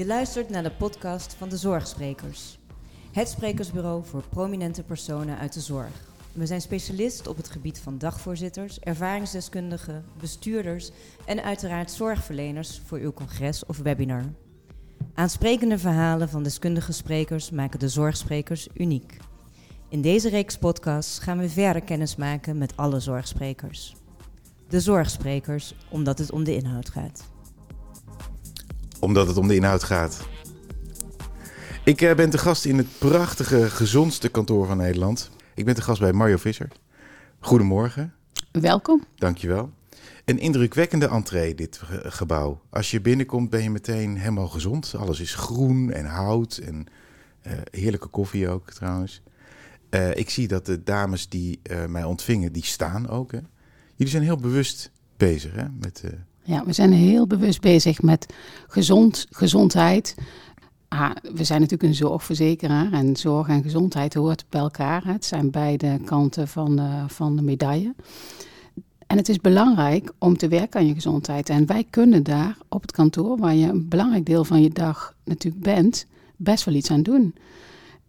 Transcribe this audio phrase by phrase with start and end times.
[0.00, 2.58] Je luistert naar de podcast van de Zorgsprekers.
[3.12, 5.90] Het sprekersbureau voor prominente personen uit de zorg.
[6.32, 10.90] We zijn specialist op het gebied van dagvoorzitters, ervaringsdeskundigen, bestuurders
[11.26, 14.24] en uiteraard zorgverleners voor uw congres of webinar.
[15.14, 19.16] Aansprekende verhalen van deskundige sprekers maken de zorgsprekers uniek.
[19.88, 23.96] In deze reeks podcasts gaan we verder kennis maken met alle zorgsprekers.
[24.68, 27.29] De zorgsprekers, omdat het om de inhoud gaat.
[29.00, 30.28] Omdat het om de inhoud gaat.
[31.84, 35.30] Ik eh, ben te gast in het prachtige, gezondste kantoor van Nederland.
[35.54, 36.68] Ik ben te gast bij Mario Visser.
[37.38, 38.14] Goedemorgen.
[38.52, 39.04] Welkom.
[39.16, 39.70] Dankjewel.
[40.24, 42.60] Een indrukwekkende entree, dit ge- gebouw.
[42.70, 44.94] Als je binnenkomt ben je meteen helemaal gezond.
[44.98, 46.86] Alles is groen en hout en
[47.42, 49.22] eh, heerlijke koffie ook trouwens.
[49.90, 53.32] Eh, ik zie dat de dames die mij ontvingen, die staan ook.
[53.32, 53.38] Hè?
[53.94, 55.64] Jullie zijn heel bewust bezig hè?
[55.80, 56.04] met...
[56.42, 58.34] Ja, we zijn heel bewust bezig met
[58.68, 60.14] gezond, gezondheid.
[60.88, 65.06] Ah, we zijn natuurlijk een zorgverzekeraar en zorg en gezondheid hoort bij elkaar.
[65.06, 67.94] Het zijn beide kanten van de, van de medaille.
[69.06, 71.48] En het is belangrijk om te werken aan je gezondheid.
[71.48, 75.14] En wij kunnen daar op het kantoor, waar je een belangrijk deel van je dag
[75.24, 77.34] natuurlijk bent, best wel iets aan doen.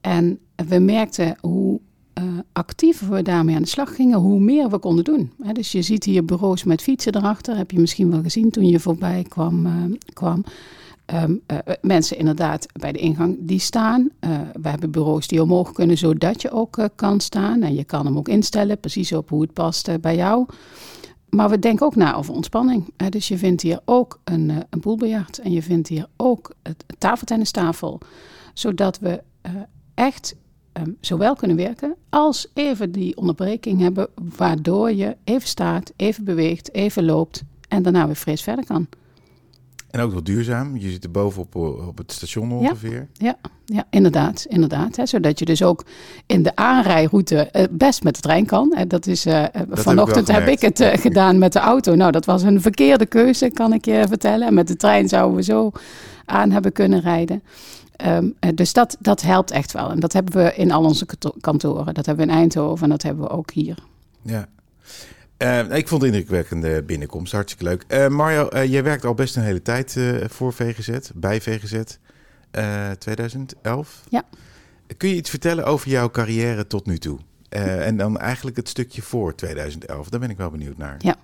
[0.01, 1.79] En we merkten hoe
[2.13, 2.23] eh,
[2.53, 5.31] actiever we daarmee aan de slag gingen, hoe meer we konden doen.
[5.53, 7.57] Dus je ziet hier bureaus met fietsen erachter.
[7.57, 9.65] Heb je misschien wel gezien toen je voorbij kwam.
[9.65, 9.73] eh,
[10.13, 10.43] kwam.
[11.05, 14.09] Ehm, eh, mensen inderdaad bij de ingang die staan.
[14.61, 17.61] We hebben bureaus die omhoog kunnen, zodat je ook kan staan.
[17.61, 20.45] En je kan hem ook instellen, precies op hoe het past bij jou.
[21.29, 22.93] Maar we denken ook na over ontspanning.
[23.09, 25.25] Dus je vindt hier ook een, een.
[25.43, 27.99] En je vindt hier ook het tafeltennistafel.
[28.53, 29.23] Zodat we
[29.93, 30.35] echt
[30.71, 34.07] ehm, zowel kunnen werken als even die onderbreking hebben.
[34.37, 37.43] Waardoor je even staat, even beweegt, even loopt.
[37.67, 38.87] En daarna weer fris verder kan.
[39.89, 40.77] en ook nog duurzaam.
[40.77, 43.07] Je zit er bovenop eh, op het station ongeveer.
[43.13, 44.45] Ja, ja inderdaad.
[44.49, 45.85] inderdaad hè, zodat je dus ook
[46.25, 48.73] in de aanrijroute eh, best met de trein kan.
[48.75, 51.95] Hè, dat is, eh, vanochtend wel heb, ik het gedaan met de auto.
[51.95, 54.47] Nou, dat was een verkeerde keuze, kan ik je vertellen.
[54.47, 55.71] En met de trein zouden we zo
[56.25, 57.43] aan hebben kunnen rijden.
[58.01, 59.89] Ehm, eh, dus dat, dat helpt echt wel.
[59.91, 61.93] En dat hebben we in al onze kanto- kantoren.
[61.93, 63.77] Dat hebben we in Eindhoven en dat hebben we ook hier.
[64.21, 64.47] Ja.
[65.37, 67.31] Eh, ik vond het indrukwekkende binnenkomst.
[67.31, 67.83] Hartstikke leuk.
[67.87, 69.97] Eh, Mario, eh, jij werkt al best een hele tijd
[70.27, 71.81] voor VGZ, bij VGZ.
[72.51, 74.03] eh 2011.
[74.09, 74.23] Ja.
[74.97, 77.19] Kun je iets vertellen over jouw carrière tot nu toe?
[77.49, 80.09] En dan eigenlijk het stukje voor 2011.
[80.09, 80.95] Daar ben ik wel benieuwd naar.
[80.99, 81.15] Ja.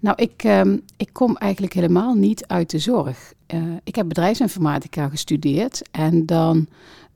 [0.00, 3.32] Nou, ik, ehm, ik kom eigenlijk helemaal niet uit de zorg.
[3.46, 6.66] Eh, ik heb bedrijfsinformatica gestudeerd en dan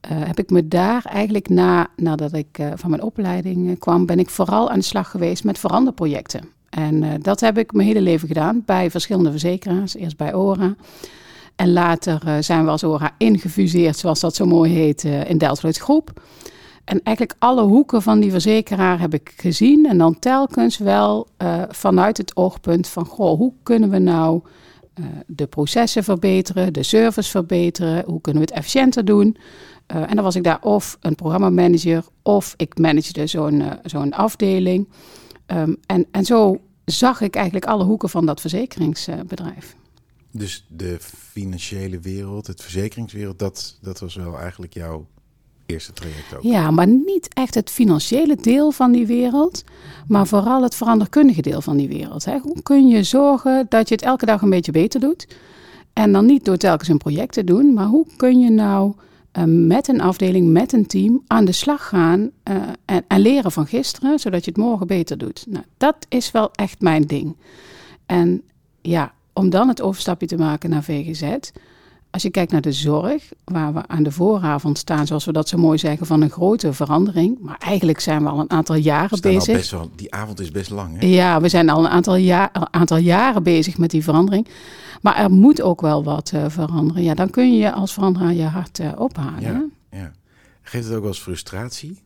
[0.00, 4.18] eh, heb ik me daar eigenlijk na, nadat ik eh, van mijn opleiding kwam, ben
[4.18, 6.48] ik vooral aan de slag geweest met veranderprojecten.
[6.70, 9.94] En dat heb ik mijn hele leven gedaan bij verschillende verzekeraars.
[9.94, 10.74] Eerst bij ORA.
[11.56, 16.22] En later zijn we als ORA ingefuseerd, zoals dat zo mooi heet, in Delftloid Groep.
[16.84, 19.86] En eigenlijk alle hoeken van die verzekeraar heb ik gezien.
[19.86, 24.40] En dan telkens wel eh, vanuit het oogpunt van, goh, hoe kunnen we nou
[24.94, 29.36] eh, de processen verbeteren, de service verbeteren, hoe kunnen we het efficiënter doen?
[29.86, 34.88] Eh, en dan was ik daar of een programmamanager of ik managede zo'n zo'n afdeling.
[35.46, 39.76] Ehm, en, en zo zag ik eigenlijk alle hoeken van dat verzekeringsbedrijf.
[40.32, 40.96] Dus de
[41.32, 45.06] financiële wereld, het verzekeringswereld, dat, dat was wel eigenlijk jouw
[45.70, 46.42] eerste traject ook.
[46.42, 49.64] Ja, maar niet echt het financiële deel van die wereld,
[50.08, 52.24] maar vooral het veranderkundige deel van die wereld.
[52.24, 52.38] Hè.
[52.38, 55.26] Hoe kun je zorgen dat je het elke dag een beetje beter doet?
[55.92, 58.94] En dan niet door telkens een project te doen, maar hoe kun je nou
[59.32, 63.52] eh, met een afdeling, met een team aan de slag gaan eh, en, en leren
[63.52, 65.46] van gisteren, zodat je het morgen beter doet?
[65.48, 67.36] Nou, dat is wel echt mijn ding.
[68.06, 68.42] En
[68.80, 71.22] ja, om dan het overstapje te maken naar VGZ.
[72.10, 75.48] Als je kijkt naar de zorg, waar we aan de vooravond staan, zoals we dat
[75.48, 77.38] zo mooi zeggen, van een grote verandering.
[77.40, 79.56] Maar eigenlijk zijn we al een aantal jaren bezig.
[79.56, 81.06] best wel, die avond is best lang, hè?
[81.06, 84.48] Ja, we zijn al een aantal, jaar, aantal jaren bezig met die verandering.
[85.00, 87.02] Maar er moet ook wel wat eh, veranderen.
[87.02, 89.40] Ja, dan kun je je als veranderaar je hart eh, ophalen.
[89.40, 89.98] Ja.
[89.98, 90.12] Ja.
[90.62, 92.02] Geeft het ook wel eens frustratie?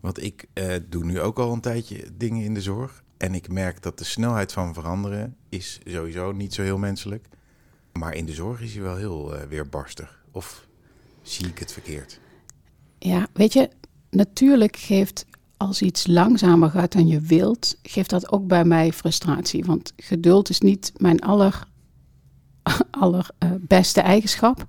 [0.00, 3.02] Want ik eh, doe nu ook al een tijdje dingen in de zorg.
[3.16, 7.28] En ik merk dat de snelheid van veranderen is sowieso niet zo heel menselijk.
[7.92, 10.24] Maar in de zorg is hij wel heel eh, weerbarstig.
[10.30, 10.66] Of
[11.22, 12.20] zie ik het verkeerd?
[12.98, 13.68] Ja, weet je,
[14.10, 19.64] natuurlijk geeft als iets langzamer gaat dan je wilt, geeft dat ook bij mij frustratie.
[19.64, 21.64] Want geduld is niet mijn aller,
[22.90, 24.66] aller eh, beste eigenschap.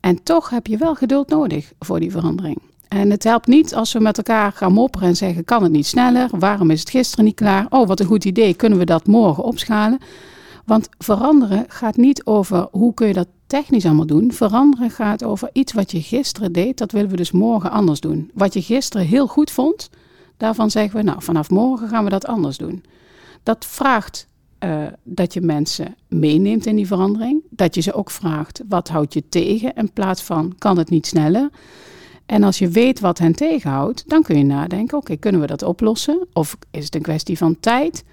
[0.00, 2.58] En toch heb je wel geduld nodig voor die verandering.
[2.88, 5.86] En het helpt niet als we met elkaar gaan mopperen en zeggen: kan het niet
[5.86, 6.28] sneller?
[6.38, 7.66] Waarom is het gisteren niet klaar?
[7.70, 8.54] Oh, wat een goed idee.
[8.54, 9.98] Kunnen we dat morgen opschalen?
[10.68, 14.32] Want veranderen gaat niet over hoe kun je dat technisch allemaal doen.
[14.32, 18.30] Veranderen gaat over iets wat je gisteren deed, dat willen we dus morgen anders doen.
[18.34, 19.90] Wat je gisteren heel goed vond,
[20.36, 22.84] daarvan zeggen we, nou, vanaf morgen gaan we dat anders doen.
[23.42, 24.26] Dat vraagt
[24.64, 27.42] uh, dat je mensen meeneemt in die verandering.
[27.50, 29.74] Dat je ze ook vraagt, wat houdt je tegen?
[29.74, 31.50] In plaats van, kan het niet sneller?
[32.26, 35.62] En als je weet wat hen tegenhoudt, dan kun je nadenken, oké, kunnen we dat
[35.62, 36.26] oplossen?
[36.32, 38.04] Of is het een kwestie van tijd?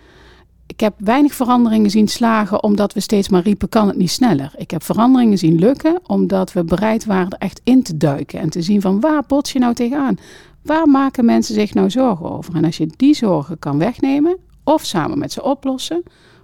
[0.68, 4.54] Ik heb weinig veranderingen zien slagen omdat we steeds maar riepen, kan het niet sneller?
[4.58, 8.50] Ik heb veranderingen zien lukken omdat we bereid waren er echt in te duiken en
[8.50, 10.18] te zien van waar bots je nou tegenaan?
[10.62, 12.56] Waar maken mensen zich nou zorgen over?
[12.56, 16.04] En als je die zorgen kan wegnemen, of samen met ze oplossen,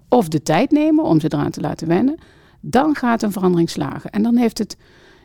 [0.09, 2.17] of de tijd nemen om ze eraan te laten wennen,
[2.59, 4.09] dan gaat een verandering slagen.
[4.09, 4.77] En dan, heeft het,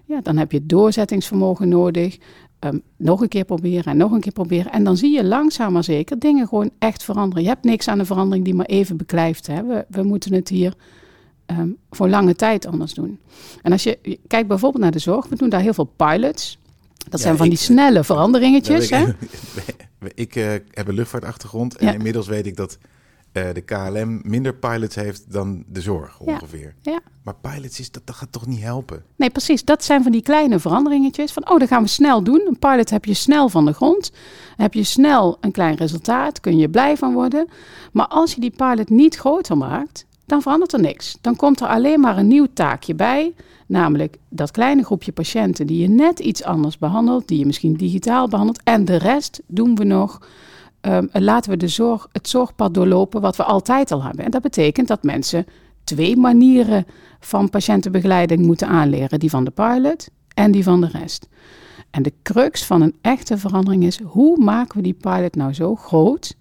[0.04, 2.19] ja, dan heb je doorzettingsvermogen nodig.
[2.66, 4.72] Um, nog een keer proberen en nog een keer proberen.
[4.72, 7.42] En dan zie je langzaam maar zeker dingen gewoon echt veranderen.
[7.42, 9.46] Je hebt niks aan een verandering die maar even beklijft.
[9.46, 9.64] Hè.
[9.64, 10.74] We, we moeten het hier
[11.46, 13.18] um, voor lange tijd anders doen.
[13.62, 16.58] En als je kijkt bijvoorbeeld naar de zorg, we doen daar heel veel pilots.
[17.08, 18.84] Dat zijn van die snelle veranderingetjes.
[18.84, 19.06] Ik, hè?
[20.24, 21.92] ik uh, heb een luchtvaartachtergrond en ja.
[21.92, 22.78] inmiddels weet ik dat
[23.37, 26.75] uh, de KLM minder pilots heeft dan de zorg ongeveer.
[26.81, 26.93] Ja.
[26.93, 27.00] ja.
[27.23, 29.05] Maar pilots is dat, dat gaat toch niet helpen?
[29.17, 29.65] Nee, precies.
[29.65, 31.33] Dat zijn van die kleine veranderingetjes.
[31.33, 32.44] Van oh, dat gaan we snel doen.
[32.47, 34.12] Een pilot heb je snel van de grond.
[34.56, 36.41] Heb je snel een klein resultaat.
[36.41, 37.49] Kun je blij van worden.
[37.93, 41.19] Maar als je die pilot niet groter maakt, dan verandert er niks.
[41.21, 43.35] Dan komt er alleen maar een nieuw taakje bij.
[43.67, 47.29] Namelijk dat kleine groepje patiënten die je net iets anders behandelt.
[47.29, 48.61] Die je misschien digitaal behandelt.
[48.65, 50.21] En de rest doen we nog
[50.87, 54.25] um, laten we de zorg, het zorgpad doorlopen wat we altijd al hebben.
[54.25, 55.47] En dat betekent dat mensen
[55.85, 56.87] twee manieren
[57.21, 61.29] van patiëntenbegeleiding moeten aanleren: die van de pilot en die van de rest.
[61.91, 65.75] En de crux van een echte verandering is: hoe maken we die pilot nou zo
[65.75, 66.37] groot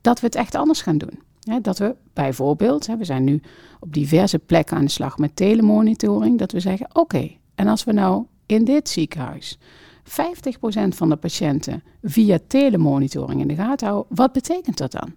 [0.00, 1.22] dat we het echt anders gaan doen?
[1.62, 3.40] dat we bijvoorbeeld, we zijn nu
[3.80, 7.92] op diverse plekken aan de slag met telemonitoring, dat we zeggen: oké, en als we
[7.92, 9.58] nou in dit ziekenhuis
[10.04, 14.16] 50% van de patiënten via telemonitoring in de gaten houden.
[14.16, 15.14] Wat betekent dat dan?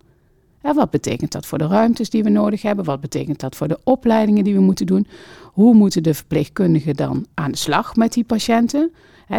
[0.64, 2.86] Ja, wat betekent dat voor de ruimtes die we nodig hebben?
[2.86, 5.08] Wat betekent dat voor de opleidingen die we moeten doen?
[5.44, 8.92] Hoe moeten de verpleegkundigen dan aan de slag met die patiënten?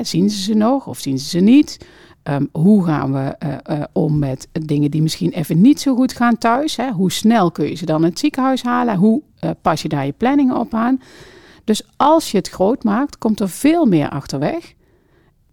[0.02, 1.86] zien ze ze nog of zien ze ze niet?
[2.22, 6.12] Um, hoe gaan we uh, uh, om met dingen die misschien even niet zo goed
[6.12, 6.78] gaan thuis?
[6.92, 8.96] Hoe snel kun je ze dan in het ziekenhuis halen?
[8.96, 11.00] Hoe uh, pas je daar je planningen op aan?
[11.64, 14.74] Dus als je het groot maakt, komt er veel meer achterweg.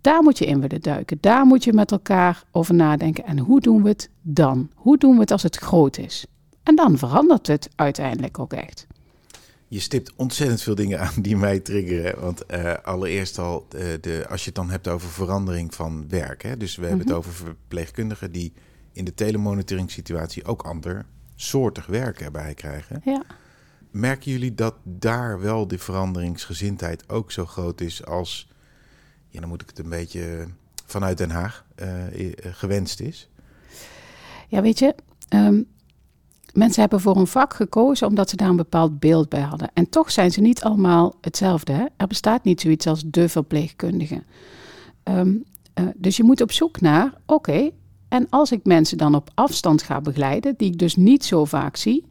[0.06, 1.18] Daar moet je in willen duiken.
[1.22, 3.25] Daar moet je met elkaar over nadenken.
[3.25, 4.69] En hoe doen we het dan?
[4.75, 6.25] Hoe doen we het als het groot is?
[6.63, 8.88] En dan verandert het uiteindelijk ook echt.
[9.68, 12.22] Je stipt ontzettend veel dingen aan die mij triggeren.
[12.22, 16.44] Want uh, allereerst al, uh, de, als je het dan hebt over verandering van werk.
[16.44, 16.58] Hè?
[16.58, 16.98] Dus we mm -hmm.
[16.98, 18.54] hebben het over verpleegkundigen die
[18.92, 21.06] in de telemonitoring situatie ook ander
[21.36, 23.01] soortig werk erbij krijgen.
[23.06, 23.24] Ja.
[23.92, 28.54] Merken jullie dat daar wel de veranderingsgezindheid ook zo groot is als
[29.36, 30.48] ja, dan moet ik het een beetje
[30.86, 33.30] vanuit Den Haag uh, gewenst is?
[34.48, 34.96] Ja, weet je,
[35.30, 35.68] um,
[36.54, 39.70] mensen hebben voor een vak gekozen omdat ze daar een bepaald beeld bij hadden.
[39.74, 41.74] En toch zijn ze niet allemaal hetzelfde.
[41.74, 41.86] Hè?
[41.98, 44.24] Er bestaat niet zoiets als de verpleegkundige.
[45.04, 45.44] Um,
[45.80, 47.70] uh, dus je moet op zoek naar, oké,
[48.08, 51.76] en als ik mensen dan op afstand ga begeleiden, die ik dus niet zo vaak
[51.76, 52.06] zie,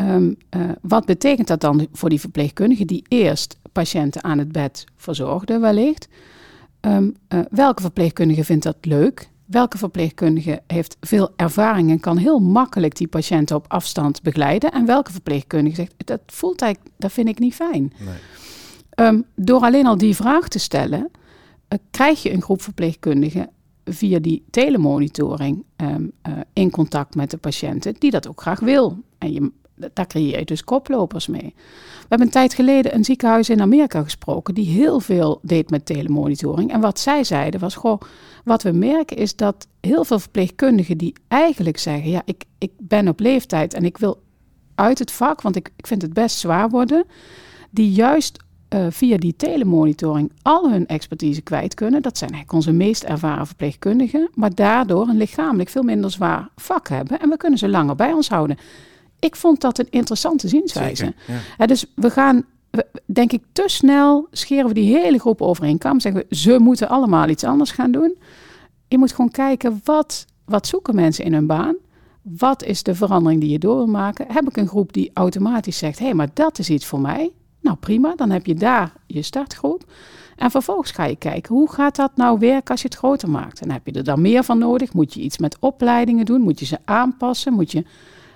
[0.00, 4.84] um, uh, wat betekent dat dan voor die verpleegkundige die eerst patiënten aan het bed
[4.96, 6.08] verzorgde wellicht.
[6.80, 9.28] Um, uh, welke verpleegkundige vindt dat leuk?
[9.44, 14.72] Welke verpleegkundige heeft veel ervaring en kan heel makkelijk die patiënten op afstand begeleiden?
[14.72, 17.92] En welke verpleegkundige zegt, dat voelt eigenlijk, dat vind ik niet fijn.
[17.98, 19.06] Nee.
[19.08, 21.10] Um, door alleen al die vraag te stellen,
[21.68, 23.50] uh, krijg je een groep verpleegkundigen
[23.84, 28.98] via die telemonitoring um, uh, in contact met de patiënten die dat ook graag wil.
[29.18, 29.52] En je,
[29.92, 31.54] daar creëer je dus koplopers mee.
[31.54, 35.86] We hebben een tijd geleden een ziekenhuis in Amerika gesproken die heel veel deed met
[35.86, 36.72] telemonitoring.
[36.72, 38.00] En wat zij zeiden was: Goh,
[38.44, 43.08] wat we merken is dat heel veel verpleegkundigen die eigenlijk zeggen: Ja, ik, ik ben
[43.08, 44.22] op leeftijd en ik wil
[44.74, 47.04] uit het vak, want ik, ik vind het best zwaar worden.
[47.70, 48.38] Die juist
[48.74, 52.02] uh, via die telemonitoring al hun expertise kwijt kunnen.
[52.02, 56.88] Dat zijn eigenlijk onze meest ervaren verpleegkundigen, maar daardoor een lichamelijk veel minder zwaar vak
[56.88, 58.58] hebben en we kunnen ze langer bij ons houden.
[59.18, 61.04] Ik vond dat een interessante zienswijze.
[61.04, 61.66] Zeker, ja.
[61.66, 62.44] dus we gaan,
[63.06, 66.00] denk ik, te snel scheren we die hele groep over één kam.
[66.00, 68.18] Zeggen we, ze moeten allemaal iets anders gaan doen.
[68.88, 71.76] Je moet gewoon kijken, wat, wat zoeken mensen in hun baan?
[72.22, 74.26] Wat is de verandering die je door wil maken?
[74.28, 77.32] Heb ik een groep die automatisch zegt, hé, hey, maar dat is iets voor mij?
[77.60, 79.84] Nou prima, dan heb je daar je startgroep.
[80.36, 83.60] En vervolgens ga je kijken, hoe gaat dat nou werken als je het groter maakt?
[83.60, 84.92] En heb je er dan meer van nodig?
[84.92, 86.40] Moet je iets met opleidingen doen?
[86.40, 87.52] Moet je ze aanpassen?
[87.52, 87.84] Moet je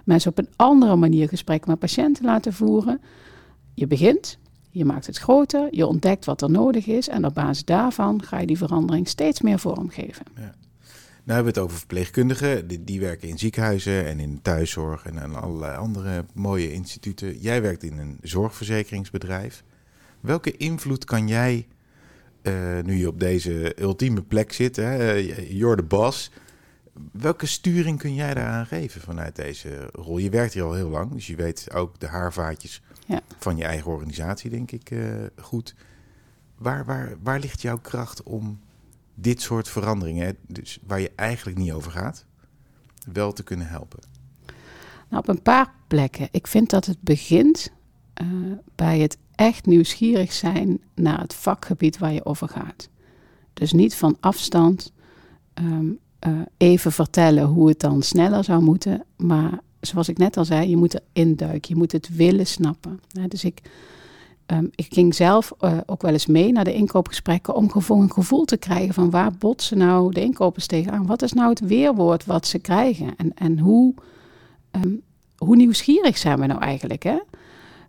[0.04, 3.00] mensen op een andere manier gesprek met patiënten laten voeren.
[3.74, 4.38] Je begint,
[4.74, 8.38] Je maakt het groter, je ontdekt wat er nodig is en op basis daarvan ga
[8.38, 10.24] je die verandering steeds meer vormgeven.
[10.36, 10.54] Ja.
[11.24, 12.84] Nou hebben we het over verpleegkundigen.
[12.84, 17.38] Die, werken in ziekenhuizen en in thuiszorg en aan allerlei andere mooie instituten.
[17.38, 19.64] Jij werkt in een zorgverzekeringsbedrijf.
[20.20, 21.66] Welke invloed kan jij,
[22.42, 25.12] uh, nu je op deze ultieme plek zit, hè,
[25.48, 26.30] you're the boss.
[27.12, 30.18] Welke sturing kun jij daaraan geven vanuit deze rol?
[30.18, 33.20] Je werkt hier al heel lang, dus je weet ook de haarvaatjes ja.
[33.38, 35.74] van je eigen organisatie, denk ik, uh, goed.
[36.58, 38.60] Waar, waar, waar ligt jouw kracht om
[39.14, 42.26] dit soort veranderingen, dus waar je eigenlijk niet over gaat,
[43.12, 44.00] wel te kunnen helpen?
[45.08, 46.28] Nou, op een paar plekken.
[46.30, 47.72] Ik vind dat het begint
[48.22, 52.88] uh, bij het echt nieuwsgierig zijn naar het vakgebied waar je over gaat.
[53.52, 54.92] Dus niet van afstand
[55.54, 60.44] um, uh, even vertellen hoe het dan sneller zou moeten, maar zoals ik net al
[60.44, 63.00] zei, je moet er induiken, je moet het willen snappen.
[63.28, 63.60] dus ik,
[64.46, 68.12] um, ik ging zelf uh, ook wel eens mee naar de inkoopgesprekken om gewoon een
[68.12, 71.06] gevoel te krijgen van waar botsen nou de inkopers tegenaan?
[71.06, 73.16] Wat is nou het weerwoord wat ze krijgen?
[73.16, 73.94] En, en hoe,
[74.70, 75.02] um,
[75.36, 77.02] hoe nieuwsgierig zijn we nou eigenlijk?
[77.02, 77.18] Hè?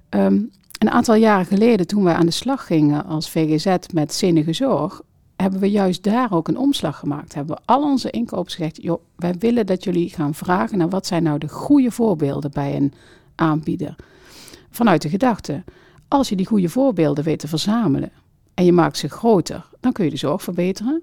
[0.10, 4.54] Um, een aantal jaren geleden, toen wij aan de slag gingen als VGZ met zinnige
[4.54, 5.02] zorg,
[5.44, 7.34] hebben we juist daar ook een omslag gemaakt.
[7.34, 11.08] Hebben we al onze inkopers gezegd, joh, wij willen dat jullie gaan vragen naar wat
[11.08, 12.94] zijn nou de goede voorbeelden bij een
[13.36, 13.96] aanbieder.
[14.70, 15.64] Vanuit de gedachte,
[16.08, 18.12] als je die goede voorbeelden weet te verzamelen
[18.54, 21.02] en je maakt ze groter, dan kun je de zorg verbeteren.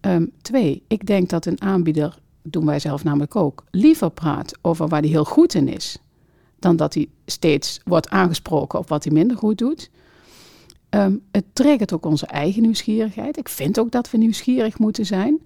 [0.00, 4.88] Um, twee, ik denk dat een aanbieder, doen wij zelf namelijk ook, liever praat over
[4.88, 5.98] waar hij heel goed in is,
[6.58, 9.90] dan dat hij steeds wordt aangesproken op wat hij minder goed doet.
[10.90, 13.36] Um, het triggert ook onze eigen nieuwsgierigheid.
[13.36, 15.38] Ik vind ook dat we nieuwsgierig moeten zijn.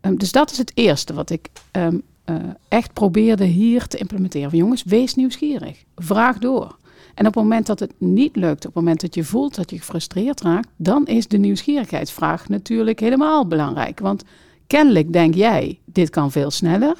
[0.00, 2.36] Um, dus dat is het eerste wat ik um, uh,
[2.68, 4.58] echt probeerde hier te implementeren.
[4.58, 5.84] Jongens, wees nieuwsgierig.
[5.96, 6.76] Vraag door.
[7.14, 9.70] En op het moment dat het niet lukt, op het moment dat je voelt dat
[9.70, 14.00] je gefrustreerd raakt, dan is de nieuwsgierigheidsvraag natuurlijk helemaal belangrijk.
[14.00, 14.24] Want
[14.66, 16.96] kennelijk denk jij, dit kan veel sneller.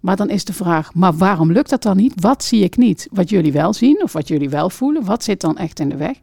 [0.00, 2.12] Maar dan is de vraag, maar waarom lukt dat dan niet?
[2.20, 3.08] Wat zie ik niet?
[3.10, 5.04] Wat jullie wel zien of wat jullie wel voelen?
[5.04, 6.18] Wat zit dan echt in de weg?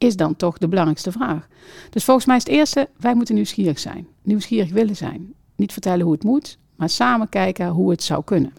[0.00, 1.48] Is dan toch de belangrijkste vraag.
[1.90, 4.06] Dus volgens mij is het eerste, wij moeten nieuwsgierig zijn.
[4.22, 5.34] Nieuwsgierig willen zijn.
[5.56, 8.52] Niet vertellen hoe het moet, maar samen kijken hoe het zou kunnen.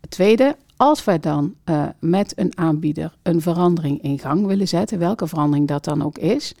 [0.00, 4.98] Het tweede, als wij dan uh, met een aanbieder een verandering in gang willen zetten,
[4.98, 6.54] welke verandering dat dan ook is,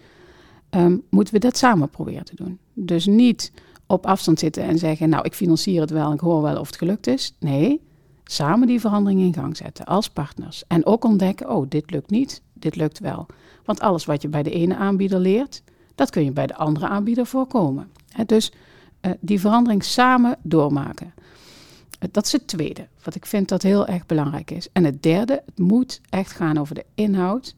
[0.70, 2.58] um, moeten we dat samen proberen te doen.
[2.72, 3.52] Dus niet
[3.86, 6.76] op afstand zitten en zeggen, nou ik financier het wel ik hoor wel of het
[6.76, 7.34] gelukt is.
[7.38, 7.80] Nee,
[8.24, 10.64] samen die verandering in gang zetten als partners.
[10.66, 13.26] En ook ontdekken, oh dit lukt niet, dit lukt wel.
[13.64, 15.62] Want alles wat je bij de ene aanbieder leert,
[15.94, 17.90] dat kun je bij de andere aanbieder voorkomen.
[18.26, 18.52] Dus
[19.00, 21.14] uh, die verandering samen doormaken.
[21.16, 24.68] Uh, dat is het tweede, wat ik vind dat heel erg belangrijk is.
[24.72, 27.54] En het derde, het moet echt gaan over de inhoud.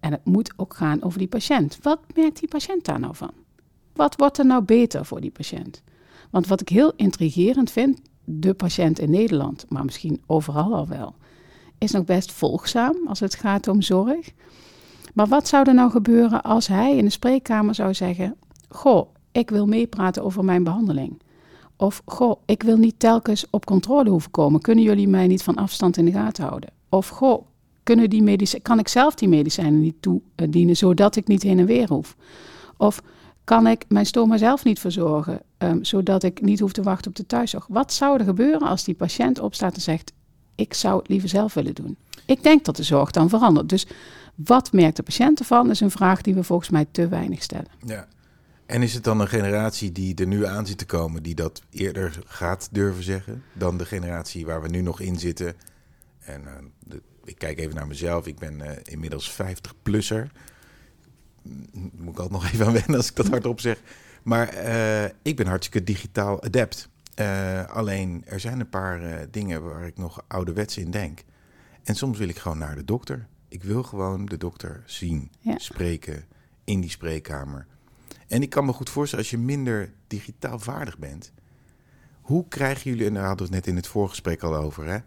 [0.00, 1.78] En het moet ook gaan over die patiënt.
[1.82, 3.32] Wat merkt die patiënt daar nou van?
[3.92, 5.82] Wat wordt er nou beter voor die patiënt?
[6.30, 11.14] Want wat ik heel intrigerend vind, de patiënt in Nederland, maar misschien overal al wel,
[11.84, 14.30] is nog best volgzaam als het gaat om zorg.
[15.14, 18.36] Maar wat zou er nou gebeuren als hij in de spreekkamer zou zeggen:
[18.68, 21.22] Goh, ik wil meepraten over mijn behandeling.
[21.76, 24.60] Of goh, ik wil niet telkens op controle hoeven komen.
[24.60, 26.70] Kunnen jullie mij niet van afstand in de gaten houden?
[26.88, 27.46] Of goh,
[27.82, 31.88] kunnen die kan ik zelf die medicijnen niet toedienen zodat ik niet heen en weer
[31.88, 32.16] hoef?
[32.76, 33.02] Of
[33.44, 37.16] kan ik mijn stoma zelf niet verzorgen, um, zodat ik niet hoef te wachten op
[37.16, 37.66] de thuiszorg?
[37.68, 40.12] Wat zou er gebeuren als die patiënt opstaat en zegt:
[40.54, 41.96] Ik zou het liever zelf willen doen?
[42.26, 43.68] Ik denk dat de zorg dan verandert.
[43.68, 43.86] Dus
[44.34, 47.68] wat merkt de patiënt ervan, is een vraag die we volgens mij te weinig stellen.
[47.86, 48.08] Ja.
[48.66, 51.62] En is het dan een generatie die er nu aan zit te komen, die dat
[51.70, 55.54] eerder gaat durven zeggen, dan de generatie waar we nu nog in zitten?
[56.18, 56.44] En
[56.78, 60.30] de, ik kijk even naar mezelf, ik ben uh, inmiddels 50-plusser
[61.72, 63.80] moet ik altijd nog even aan wennen als ik dat hardop zeg.
[64.22, 66.88] Maar uh, ik ben hartstikke digitaal adept.
[67.20, 71.22] Uh, alleen er zijn een paar uh, dingen waar ik nog ouderwets in denk.
[71.82, 73.26] En soms wil ik gewoon naar de dokter.
[73.48, 75.58] Ik wil gewoon de dokter zien, ja.
[75.58, 76.24] spreken
[76.64, 77.66] in die spreekkamer.
[78.28, 81.32] En ik kan me goed voorstellen, als je minder digitaal vaardig bent,
[82.20, 84.98] hoe krijgen jullie, en daar hadden we het net in het voorgesprek al over, hè?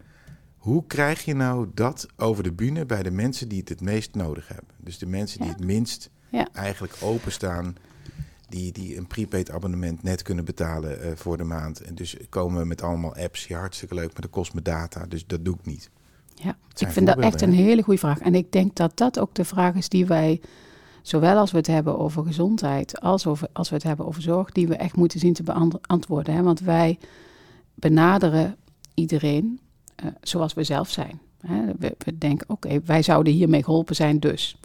[0.68, 4.14] hoe krijg je nou dat over de bühne bij de mensen die het het meest
[4.14, 4.74] nodig hebben?
[4.76, 5.54] Dus de mensen die ja.
[5.54, 6.48] het minst ja.
[6.52, 7.76] eigenlijk openstaan.
[8.48, 11.80] Die, die een prepaid abonnement net kunnen betalen uh, voor de maand.
[11.80, 13.46] En dus komen we met allemaal apps.
[13.46, 15.06] Ja, hartstikke leuk, maar dat kost me data.
[15.06, 15.90] Dus dat doe ik niet.
[16.34, 18.18] Ja, ik vind dat echt een hele goede vraag.
[18.18, 20.40] En ik denk dat dat ook de vraag is die wij,
[21.02, 24.50] zowel als we het hebben over gezondheid, als over, als we het hebben over zorg,
[24.50, 26.34] die we echt moeten zien te beantwoorden.
[26.34, 26.42] Hè?
[26.42, 26.98] Want wij
[27.74, 28.56] benaderen
[28.94, 29.60] iedereen
[30.04, 31.20] uh, zoals we zelf zijn.
[31.40, 34.60] Hè, we, we denken, oké, wij zouden hiermee geholpen zijn dus.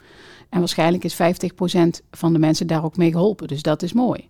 [0.53, 1.17] En waarschijnlijk is 50%
[2.11, 3.47] van de mensen daar ook mee geholpen.
[3.47, 4.29] Dus dat is mooi.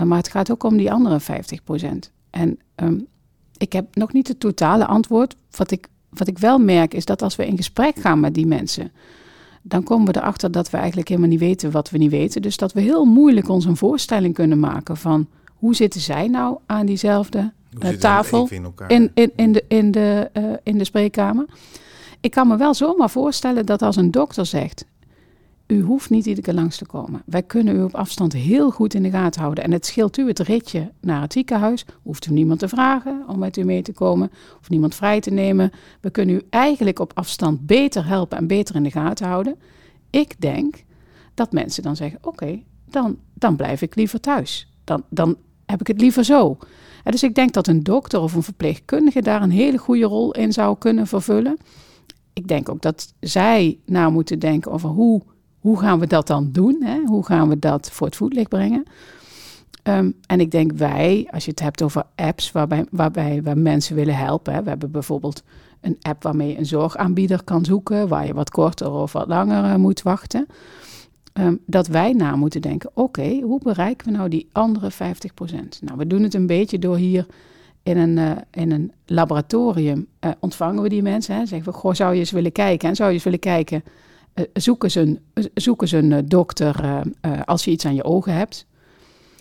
[0.00, 1.24] Uh, maar het gaat ook om die andere 50%.
[2.30, 3.06] En um,
[3.56, 5.36] ik heb nog niet het totale antwoord.
[5.50, 8.46] Wat ik, wat ik wel merk is dat als we in gesprek gaan met die
[8.46, 8.92] mensen,
[9.62, 12.42] dan komen we erachter dat we eigenlijk helemaal niet weten wat we niet weten.
[12.42, 16.58] Dus dat we heel moeilijk ons een voorstelling kunnen maken van hoe zitten zij nou
[16.66, 21.46] aan diezelfde uh, tafel in, in, in, in, de, in, de, uh, in de spreekkamer.
[22.20, 24.84] Ik kan me wel zomaar voorstellen dat als een dokter zegt:
[25.66, 27.22] u hoeft niet iedere keer langs te komen.
[27.26, 29.64] Wij kunnen u op afstand heel goed in de gaten houden.
[29.64, 31.84] En het scheelt u het ritje naar het ziekenhuis.
[32.02, 34.30] Hoeft u niemand te vragen om met u mee te komen.
[34.60, 35.70] Of niemand vrij te nemen.
[36.00, 39.56] We kunnen u eigenlijk op afstand beter helpen en beter in de gaten houden.
[40.10, 40.84] Ik denk
[41.34, 44.72] dat mensen dan zeggen: Oké, dan, dan blijf ik liever thuis.
[44.84, 46.58] Dan, dan heb ik het liever zo.
[47.04, 50.52] Dus ik denk dat een dokter of een verpleegkundige daar een hele goede rol in
[50.52, 51.56] zou kunnen vervullen.
[52.32, 55.22] Ik denk ook dat zij na moeten denken over hoe
[55.66, 56.82] hoe gaan we dat dan doen?
[56.82, 57.00] Hè?
[57.04, 58.84] Hoe gaan we dat voor het voetlicht brengen?
[59.82, 63.94] Um, en ik denk wij, als je het hebt over apps waarbij, waarbij we mensen
[63.96, 64.62] willen helpen.
[64.62, 65.42] We hebben bijvoorbeeld
[65.80, 69.64] een app waarmee je een zorgaanbieder kan zoeken, waar je wat korter of wat langer
[69.64, 70.46] uh, moet wachten.
[71.32, 74.94] Um, dat wij na moeten denken, oké, hoe bereiken we nou die andere 50%?
[75.80, 77.26] Nou, we doen het een beetje door hier
[77.82, 81.36] in een, uh, in een laboratorium uh, ontvangen we die mensen.
[81.36, 81.46] Hè?
[81.46, 82.88] Zeggen we, goh, zou je eens willen kijken?
[82.88, 83.82] En zou je eens willen kijken
[84.52, 85.20] zoek, eens een,
[85.54, 87.02] zoek eens een uh, dokter
[87.44, 88.66] als je iets aan je ogen hebt.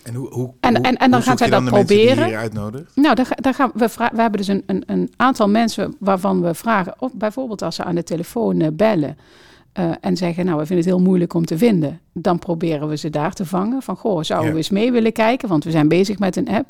[0.03, 2.51] En, hoe, hoe, en, en, en dan gaan zij dat proberen.
[2.95, 6.53] Nou, daar, daar gaan we, we hebben dus een, een, een, aantal mensen waarvan we
[6.53, 9.17] vragen, of bijvoorbeeld als ze aan de telefoon bellen
[10.01, 13.09] en zeggen, nou, we vinden het heel moeilijk om te vinden, dan proberen we ze
[13.09, 13.81] daar te vangen.
[13.81, 14.53] Van, goh, zouden ja.
[14.53, 16.69] we eens mee willen kijken, want we zijn bezig met een app.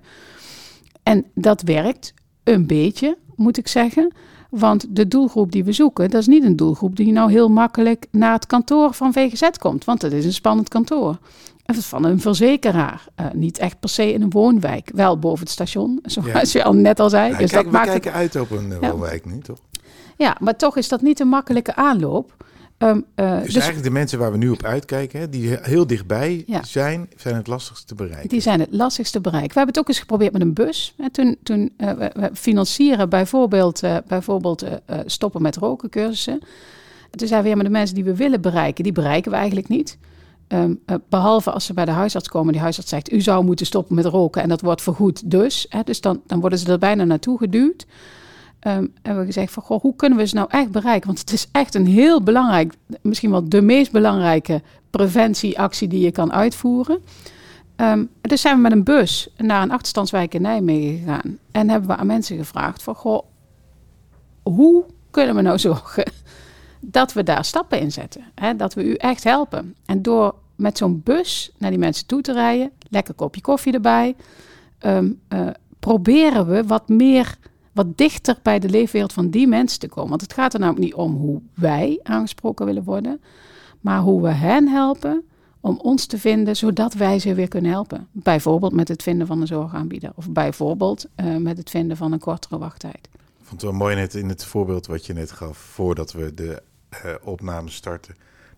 [1.04, 2.14] En dat werkt
[2.44, 4.14] een beetje, moet ik zeggen.
[4.56, 8.08] Want de doelgroep die we zoeken, dat is niet een doelgroep die nou heel makkelijk
[8.12, 9.86] naar het kantoor van VGZ komt.
[9.86, 11.18] Want dat is een spannend kantoor.
[11.66, 13.08] Van een verzekeraar.
[13.20, 14.92] Uh, niet echt per se in een woonwijk.
[14.94, 16.60] Wel boven het station, zoals ja.
[16.60, 17.32] je al net al zei.
[17.32, 18.20] Ja, dus kijk, dat we maakt kijken het...
[18.20, 18.92] uit op een ja.
[18.92, 19.58] woonwijk nu, toch?
[20.18, 22.46] Ja, maar toch is dat niet een makkelijke aanloop.
[22.78, 25.88] Um, uh, dus, dus, eigenlijk de mensen waar we nu op uitkijken, hè, die heel
[25.88, 26.64] dichtbij ja.
[26.64, 28.30] zijn, zijn het lastigst te bereiken.
[28.30, 29.50] Die zijn het lastigst te bereiken.
[29.50, 30.96] We hebben het ook eens geprobeerd met een bus.
[30.98, 34.66] En toen, toen uh, we, financieren bijvoorbeeld, uh, bijvoorbeeld
[35.06, 36.40] stoppen met roken cursussen.
[37.10, 39.68] Toen zeiden we, ja, maar de mensen die we willen bereiken, die bereiken we eigenlijk
[39.68, 39.98] niet.
[40.48, 43.96] Um, behalve als ze bij de huisarts komen, die huisarts zegt, u zou moeten stoppen
[43.96, 45.66] met roken en dat wordt vergoed dus.
[45.70, 47.86] Hè, dus dan, dan worden ze er bijna naartoe geduwd.
[48.68, 51.08] Um, hebben we gezegd van, goh, hoe kunnen we ze nou echt bereiken?
[51.08, 56.12] Want het is echt een heel belangrijk, misschien wel de meest belangrijke preventieactie die je
[56.12, 57.00] kan uitvoeren.
[57.76, 61.38] Um, dus zijn we met een bus naar een achterstandswijk in Nijmegen gegaan.
[61.52, 63.26] En hebben we aan mensen gevraagd van, goh,
[64.44, 66.12] hoe kunnen we nou zorgen
[66.80, 68.24] dat we daar stappen in zetten?
[68.36, 68.56] Hè?
[68.56, 69.76] Dat we u echt helpen.
[69.86, 74.16] En door met zo'n bus naar die mensen toe te rijden, lekker kopje koffie erbij,
[74.86, 75.48] um, uh,
[75.80, 77.38] proberen we wat meer
[77.76, 80.10] wat dichter bij de leefwereld van die mensen te komen.
[80.10, 83.22] Want het gaat er namelijk niet om hoe wij aangesproken willen worden,
[83.82, 85.24] maar hoe we hen helpen
[85.60, 88.08] om ons te vinden, zodat wij ze weer kunnen helpen.
[88.12, 92.20] Bijvoorbeeld met het vinden van een zorgaanbieder of bijvoorbeeld uh, met het vinden van een
[92.20, 93.10] kortere wachttijd.
[93.14, 96.34] Ik vond het wel mooi net in het voorbeeld wat je net gaf, voordat we
[96.34, 96.62] de
[97.06, 98.16] uh, opname starten.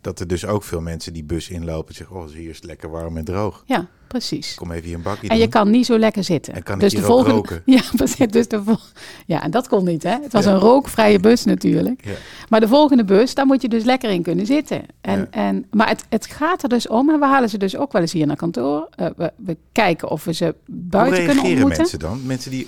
[0.08, 2.66] Dat er dus ook veel mensen die bus inlopen en zeggen: Oh, hier is het
[2.66, 3.64] lekker warm en droog.
[3.66, 4.54] Ja, precies.
[4.56, 5.22] Kom even hier een bakje.
[5.22, 5.38] En doen.
[5.38, 6.54] je kan niet zo lekker zitten.
[6.54, 7.62] En kan dus ik de volgende, roken?
[7.76, 8.28] Ja, precies.
[8.28, 8.78] Dus de vol...
[9.26, 10.18] ja, en dat kon niet, hè?
[10.22, 10.52] Het was Ja.
[10.52, 12.06] een rookvrije bus natuurlijk.
[12.06, 12.14] Ja.
[12.50, 14.82] Maar de volgende bus, daar moet je dus lekker in kunnen zitten.
[15.02, 15.28] En, Ja.
[15.32, 18.02] en, maar het, het gaat er dus om, en we halen ze dus ook wel
[18.02, 18.88] eens hier naar kantoor.
[18.96, 21.78] Eh, we, we kijken of we ze Hoe buiten kunnen ontmoeten.
[21.78, 22.22] mensen dan?
[22.26, 22.68] Mensen die,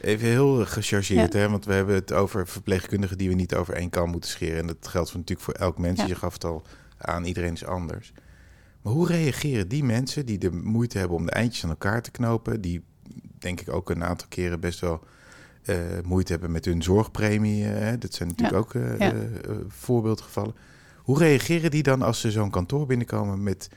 [0.00, 3.90] even heel gechargeerd, hè, want we hebben het over verpleegkundigen die we niet over één
[3.90, 4.58] kam moeten scheren.
[4.58, 6.00] En dat geldt voor, natuurlijk voor elk mens.
[6.00, 6.06] Ja.
[6.06, 6.62] Je gaf het al
[6.98, 8.12] aan, iedereen is anders.
[8.82, 12.10] Maar hoe reageren die mensen die de moeite hebben om de eindjes aan elkaar te
[12.10, 12.82] knopen, die
[13.38, 15.04] denk ik ook een aantal keren best wel
[15.62, 17.64] eh, moeite hebben met hun zorgpremie.
[17.64, 17.98] eh, hè?
[17.98, 18.80] dat zijn natuurlijk Ja.
[18.80, 19.10] ook eh,
[19.68, 20.54] voorbeeldgevallen.
[20.96, 23.68] Hoe reageren die dan als ze zo'n kantoor binnenkomen met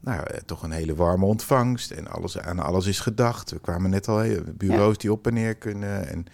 [0.00, 3.50] nou, eh, toch een hele warme ontvangst en alles, aan alles is gedacht.
[3.50, 4.24] We kwamen net al,
[4.56, 6.08] bureaus die op en neer kunnen.
[6.08, 6.26] En,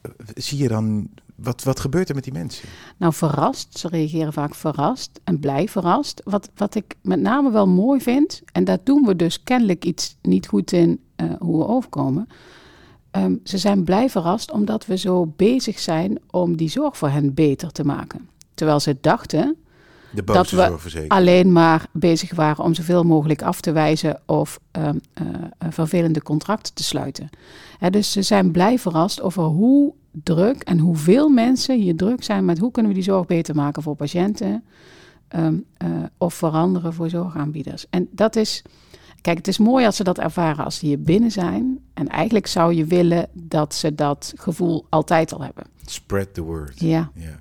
[0.00, 2.68] eh, zie je dan, wat, wat gebeurt er met die mensen?
[2.96, 3.78] Nou, verrast.
[3.78, 6.20] Ze reageren vaak verrast en blij verrast.
[6.24, 10.16] Wat, wat ik met name wel mooi vind, en daar doen we dus kennelijk iets
[10.22, 12.28] niet goed in eh, hoe we overkomen.
[13.10, 17.34] Ehm, ze zijn blij verrast omdat we zo bezig zijn om die zorg voor hen
[17.34, 18.28] beter te maken.
[18.54, 19.56] Terwijl ze dachten
[20.14, 20.76] De Dat we
[21.08, 25.24] alleen maar bezig waren om zoveel mogelijk af te wijzen of ehm, eh,
[25.68, 27.30] vervelende contracten te sluiten.
[27.78, 32.44] Hè, dus ze zijn blij verrast over hoe druk en hoeveel mensen hier druk zijn
[32.44, 34.64] met hoe kunnen we die zorg beter maken voor patiënten
[35.28, 37.86] ehm, eh, of veranderen voor zorgaanbieders.
[37.90, 38.62] En dat is,
[39.20, 41.78] kijk, het is mooi als ze dat ervaren als ze hier binnen zijn.
[41.94, 45.64] En eigenlijk zou je willen dat ze dat gevoel altijd al hebben.
[45.84, 46.80] Spread the word.
[46.80, 47.10] Ja.
[47.14, 47.40] Ja.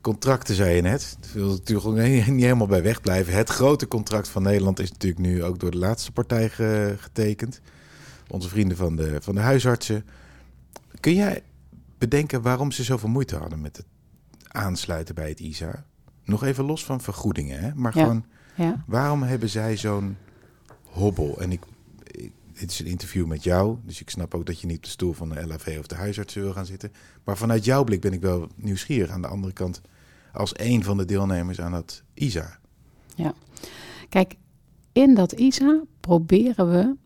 [0.00, 1.16] Contracten, zei je net.
[1.20, 3.34] Dat wil natuurlijk niet helemaal bij wegblijven.
[3.34, 7.60] Het grote contract van Nederland is natuurlijk nu ook door de laatste partij ge- getekend.
[8.28, 10.04] Onze vrienden van de, van de huisartsen.
[11.00, 11.42] Kun jij
[11.98, 13.86] bedenken waarom ze zoveel moeite hadden met het
[14.48, 15.84] aansluiten bij het ISA?
[16.24, 17.74] Nog even los van vergoedingen, hè?
[17.74, 18.02] maar Ja.
[18.02, 18.84] gewoon Ja.
[18.86, 20.16] waarom hebben zij zo'n
[20.84, 21.40] hobbel?
[21.40, 21.60] En ik,
[22.06, 24.82] ik- dit is een interview met jou, dus ik snap ook dat je niet op
[24.82, 26.92] de stoel van de LAV of de huisartsen wil gaan zitten.
[27.24, 29.80] Maar vanuit jouw blik ben ik wel nieuwsgierig aan de andere kant
[30.32, 32.58] als een van de deelnemers aan dat ISA.
[34.08, 34.34] Kijk,
[34.92, 36.96] in dat ISA proberen we,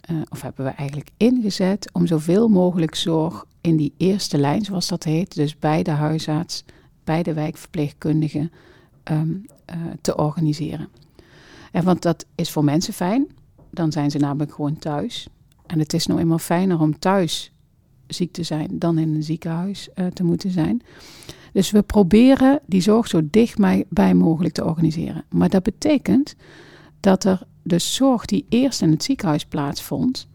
[0.00, 4.88] eh, of hebben we eigenlijk ingezet, om zoveel mogelijk zorg in die eerste lijn, zoals
[4.88, 6.64] dat heet, dus bij de huisarts,
[7.04, 8.50] bij de wijkverpleegkundige,
[9.02, 9.30] ehm,
[9.64, 10.88] eh, te organiseren.
[11.72, 13.26] En want dat is voor mensen fijn,
[13.72, 15.28] dan zijn ze namelijk gewoon thuis.
[15.66, 17.52] En het is nou eenmaal fijner om thuis
[18.06, 20.82] ziek te zijn dan in een ziekenhuis eh, te moeten zijn.
[21.52, 25.24] Dus we proberen die zorg zo dichtbij bij mogelijk te organiseren.
[25.30, 26.34] Maar dat betekent
[27.00, 30.28] dat er de zorg die eerst in het ziekenhuis plaatsvond,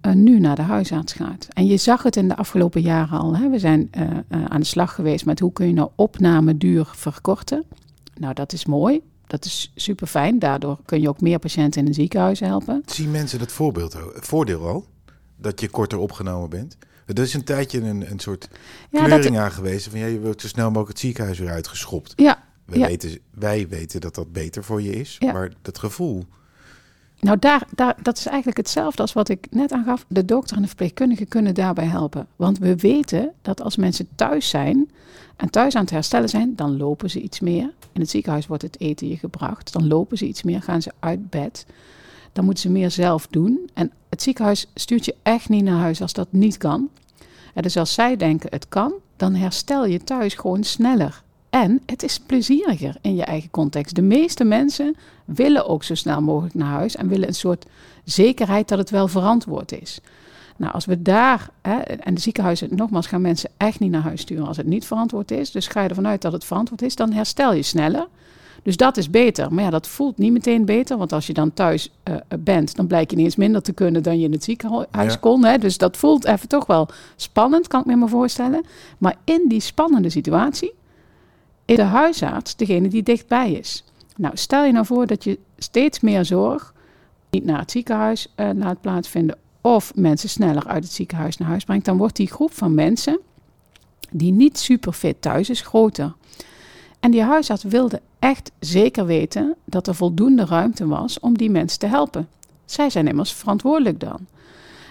[0.00, 1.48] eh, nu naar de huisarts gaat.
[1.52, 3.36] En je zag het in de afgelopen jaren al.
[3.36, 3.48] Hè?
[3.50, 7.64] We zijn eh, aan de slag geweest met hoe kun je nou opnameduur verkorten.
[8.18, 9.00] Nou, dat is mooi.
[9.28, 10.38] Dat is super fijn.
[10.38, 12.82] Daardoor kun je ook meer patiënten in een ziekenhuis helpen.
[12.86, 14.86] Zien mensen dat voorbeeld, voordeel al?
[15.36, 16.76] Dat je korter opgenomen bent?
[17.06, 18.48] Er is een tijdje een, een soort
[18.90, 21.50] Ja, kleuring dat, aan geweest van ja, je wilt zo snel mogelijk het ziekenhuis weer
[21.50, 22.12] uitgeschopt.
[22.16, 22.86] ja, Wij, Ja.
[22.86, 25.32] weten, wij weten dat dat beter voor je is, Ja.
[25.32, 26.24] maar dat gevoel.
[27.20, 30.04] Nou, daar, daar, dat is eigenlijk hetzelfde als wat ik net aangaf.
[30.08, 32.26] De dokter en de verpleegkundige kunnen daarbij helpen.
[32.36, 34.90] Want we weten dat als mensen thuis zijn
[35.36, 37.72] en thuis aan het herstellen zijn, dan lopen ze iets meer.
[37.92, 39.72] In het ziekenhuis wordt het eten je gebracht.
[39.72, 41.66] Dan lopen ze iets meer, gaan ze uit bed.
[42.32, 43.70] Dan moeten ze meer zelf doen.
[43.74, 46.88] En het ziekenhuis stuurt je echt niet naar huis als dat niet kan.
[47.54, 51.22] En dus als zij denken het kan, dan herstel je thuis gewoon sneller.
[51.50, 53.94] En het is plezieriger in je eigen context.
[53.94, 57.66] De meeste mensen willen ook zo snel mogelijk naar huis en willen een soort
[58.04, 60.00] zekerheid dat het wel verantwoord is.
[60.56, 64.20] Nou, als we daar, hè, en de ziekenhuizen, nogmaals, gaan mensen echt niet naar huis
[64.20, 65.50] sturen als het niet verantwoord is.
[65.50, 68.06] Dus ga je ervan uit dat het verantwoord is, dan herstel je sneller.
[68.62, 69.54] Dus dat is beter.
[69.54, 72.86] Maar ja, dat voelt niet meteen beter, want als je dan thuis eh, bent, dan
[72.86, 75.16] blijkt je ineens minder te kunnen dan je in het ziekenhuis Ja.
[75.20, 75.44] kon.
[75.44, 75.58] Hè?
[75.58, 78.64] Dus dat voelt even toch wel spannend, kan ik me maar voorstellen.
[78.98, 80.72] Maar in die spannende situatie
[81.68, 83.84] is de huisarts degene die dichtbij is.
[84.16, 86.74] Nou, stel je nou voor dat je steeds meer zorg
[87.30, 91.64] niet naar het ziekenhuis eh, laat plaatsvinden of mensen sneller uit het ziekenhuis naar huis
[91.64, 93.20] brengt, dan wordt die groep van mensen
[94.10, 96.14] die niet super fit thuis is groter.
[97.00, 101.78] En die huisarts wilde echt zeker weten dat er voldoende ruimte was om die mensen
[101.78, 102.28] te helpen.
[102.64, 104.26] Zij zijn immers verantwoordelijk dan.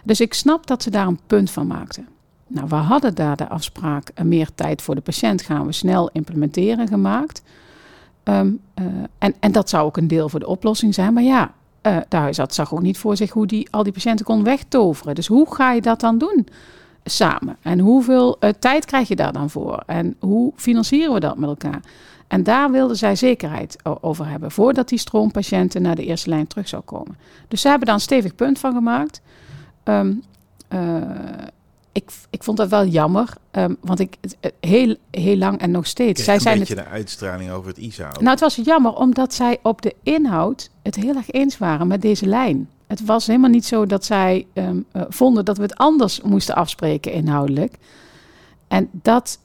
[0.04, 2.08] Dus ik snap dat ze daar een punt van maakten.
[2.48, 6.10] Nou, we hadden daar de afspraak eh, meer tijd voor de patiënt gaan we snel
[6.14, 7.42] implementeren gemaakt.
[8.24, 8.86] Ehm, eh,
[9.18, 11.14] en, en dat zou ook een deel voor de oplossing zijn.
[11.14, 14.44] Maar ja, eh, de zag ook niet voor zich hoe die al die patiënten kon
[14.44, 15.16] wegtoveren.
[15.16, 16.48] Dus hoe ga je dat dan doen
[17.04, 17.58] samen?
[17.62, 19.84] En hoeveel tijd krijg je daar dan voor?
[19.86, 21.82] En hoe financieren we dat met elkaar?
[22.28, 26.68] En daar wilden zij zekerheid over hebben, voordat die stroompatiënten naar de eerste lijn terug
[26.68, 27.18] zou komen.
[27.48, 29.22] Dus ze hebben daar een stevig punt van gemaakt.
[30.68, 30.80] Eh,
[31.98, 35.88] ik, ik vond dat wel jammer, ehm, want ik het- heel, heel lang en nog
[35.88, 36.24] steeds.
[36.24, 38.08] Zij een zijn beetje het, de uitstraling over het ISA.
[38.08, 38.18] ook.
[38.18, 42.02] nou, het was jammer omdat zij op de inhoud het heel erg eens waren met
[42.02, 42.70] deze lijn.
[42.88, 46.56] Het was helemaal niet zo dat zij ehm, eh, vonden dat we het anders moesten
[46.56, 47.76] afspreken inhoudelijk.
[48.68, 49.40] En dat,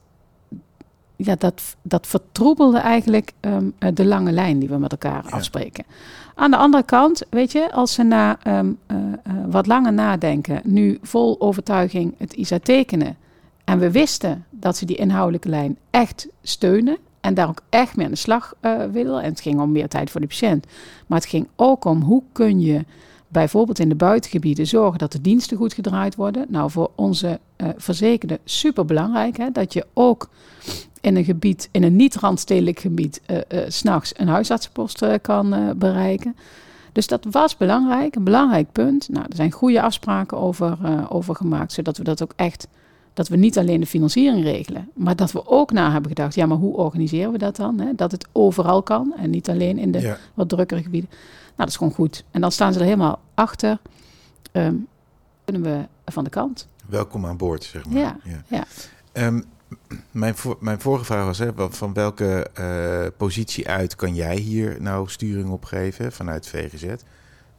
[1.24, 5.30] ja, dat, dat vertroebelde eigenlijk ehm, eh, de lange lijn die we met elkaar Ja.
[5.30, 5.84] afspreken.
[6.34, 10.60] Aan de andere kant, weet je, als ze na ehm, eh, eh, wat langer nadenken,
[10.64, 13.16] nu vol overtuiging het ISA tekenen.
[13.64, 16.96] En we wisten dat ze die inhoudelijke lijn echt steunen.
[17.20, 18.54] En daar ook echt mee aan de slag
[18.92, 19.22] willen.
[19.22, 20.66] En het ging om meer tijd voor de patiënt.
[21.06, 22.84] Maar het ging ook om hoe kun je
[23.32, 26.46] bijvoorbeeld in de buitengebieden zorgen dat de diensten goed gedraaid worden.
[26.48, 29.36] Nou, voor onze eh verzekerden super belangrijk.
[29.36, 30.28] Hè, dat je ook
[31.00, 36.36] in een gebied, in een niet-randstedelijk gebied, eh eh, s'nachts een huisartsenpost kan bereiken.
[36.92, 39.08] Dus dat was belangrijk, een belangrijk punt.
[39.08, 42.68] Nou, er zijn goede afspraken over, over gemaakt, zodat we dat ook echt,
[43.14, 46.46] dat we niet alleen de financiering regelen, maar dat we ook na hebben gedacht, ja,
[46.46, 47.80] maar hoe organiseren we dat dan?
[47.80, 47.94] Hè?
[47.96, 50.16] Dat het overal kan en niet alleen in de Ja.
[50.34, 51.10] wat drukkere gebieden.
[51.56, 52.24] Nou, dat is gewoon goed.
[52.30, 53.78] En dan staan ze er helemaal achter.
[54.52, 54.74] Ehm,
[55.44, 56.68] kunnen we van de kant.
[56.86, 57.98] Welkom aan boord, zeg maar.
[57.98, 58.16] Ja,
[58.48, 58.64] ja.
[59.12, 59.40] Ehm,
[60.10, 65.08] mijn, mijn vorige vraag was, hè, van welke uh, positie uit kan jij hier nou
[65.08, 66.82] sturing op geven vanuit VGZ?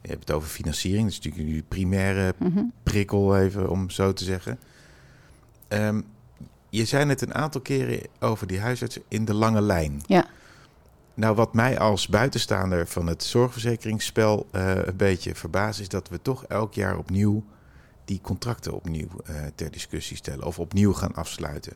[0.02, 2.64] Je hebt het over financiering, dat is natuurlijk jullie primaire Mhm.
[2.84, 4.60] prikkel, even om zo te zeggen.
[5.68, 6.02] Ehm,
[6.70, 10.02] je zei het een aantal keren over die huisartsen in de lange lijn.
[10.06, 10.26] Ja.
[11.16, 16.22] Nou, wat mij als buitenstaander van het zorgverzekeringsspel eh, een beetje verbaast, is dat we
[16.22, 17.44] toch elk jaar opnieuw
[18.06, 21.72] die contracten opnieuw eh, ter discussie stellen of opnieuw gaan afsluiten.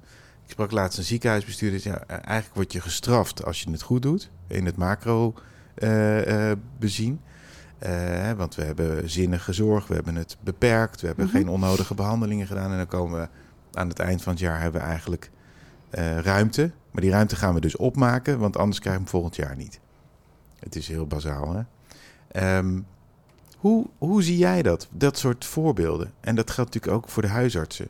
[0.45, 1.79] Ik sprak laatst een ziekenhuisbestuurder.
[1.83, 5.33] Ja, eigenlijk word je gestraft als je het goed doet in het macro
[5.75, 7.21] eh, bezien.
[8.37, 11.35] Want we hebben zinnige zorg, we hebben het beperkt, we hebben Mhm.
[11.35, 12.71] geen onnodige behandelingen gedaan.
[12.71, 13.27] En dan komen we
[13.77, 15.31] aan het eind van het jaar hebben we eigenlijk
[16.21, 16.71] ruimte.
[16.97, 19.79] Maar die ruimte gaan we dus opmaken, want anders krijgen we hem volgend jaar niet.
[20.59, 21.61] Het is heel bazaal, hè?
[22.27, 22.79] Ehm,
[23.57, 24.87] hoe, hoe zie jij dat?
[24.91, 26.13] Dat soort voorbeelden.
[26.19, 27.87] En dat geldt natuurlijk ook voor de huisartsen.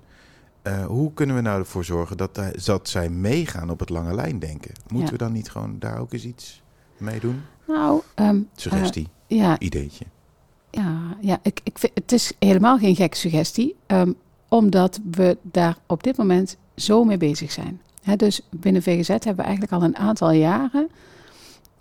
[0.61, 4.13] Eh, hoe kunnen we nou ervoor zorgen dat, hij- dat zij meegaan op het lange
[4.13, 4.71] lijn denken?
[4.87, 5.11] Moeten Ja.
[5.11, 6.61] we dan niet gewoon daar ook eens iets
[6.97, 7.41] mee doen?
[7.67, 10.05] Nou, ehm, Suggestie, eh, ja, ideetje.
[10.71, 14.11] Ja, ja ik, ik vind, het is helemaal geen gekke suggestie, ehm,
[14.49, 17.81] omdat we daar op dit moment zo mee bezig zijn.
[18.15, 20.89] Dus binnen VGZ hebben we eigenlijk al een aantal jaren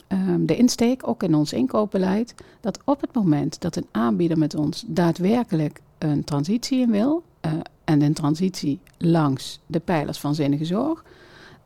[0.06, 4.54] ehm, de insteek, ook in ons inkoopbeleid, dat op het moment dat een aanbieder met
[4.54, 7.52] ons daadwerkelijk een transitie in wil, eh,
[7.84, 11.04] en een transitie langs de pijlers van zinnige zorg,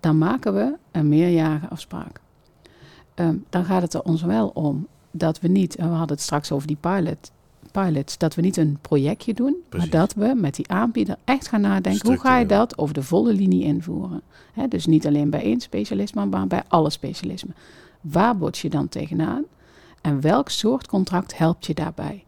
[0.00, 2.20] dan maken we een meerjarige afspraak.
[3.14, 6.24] Ehm, dan gaat het er ons wel om dat we niet, en we hadden het
[6.24, 7.30] straks over die pilot,
[7.70, 9.90] pilots, dat we niet een projectje doen, Precies.
[9.90, 13.02] maar dat we met die aanbieder echt gaan nadenken, hoe ga je dat over de
[13.02, 14.22] volle linie invoeren?
[14.68, 17.54] Dus niet alleen bij één specialisme, maar bij alle specialismen.
[18.00, 19.44] Waar bots je dan tegenaan?
[20.00, 22.24] En welk soort contract helpt je daarbij?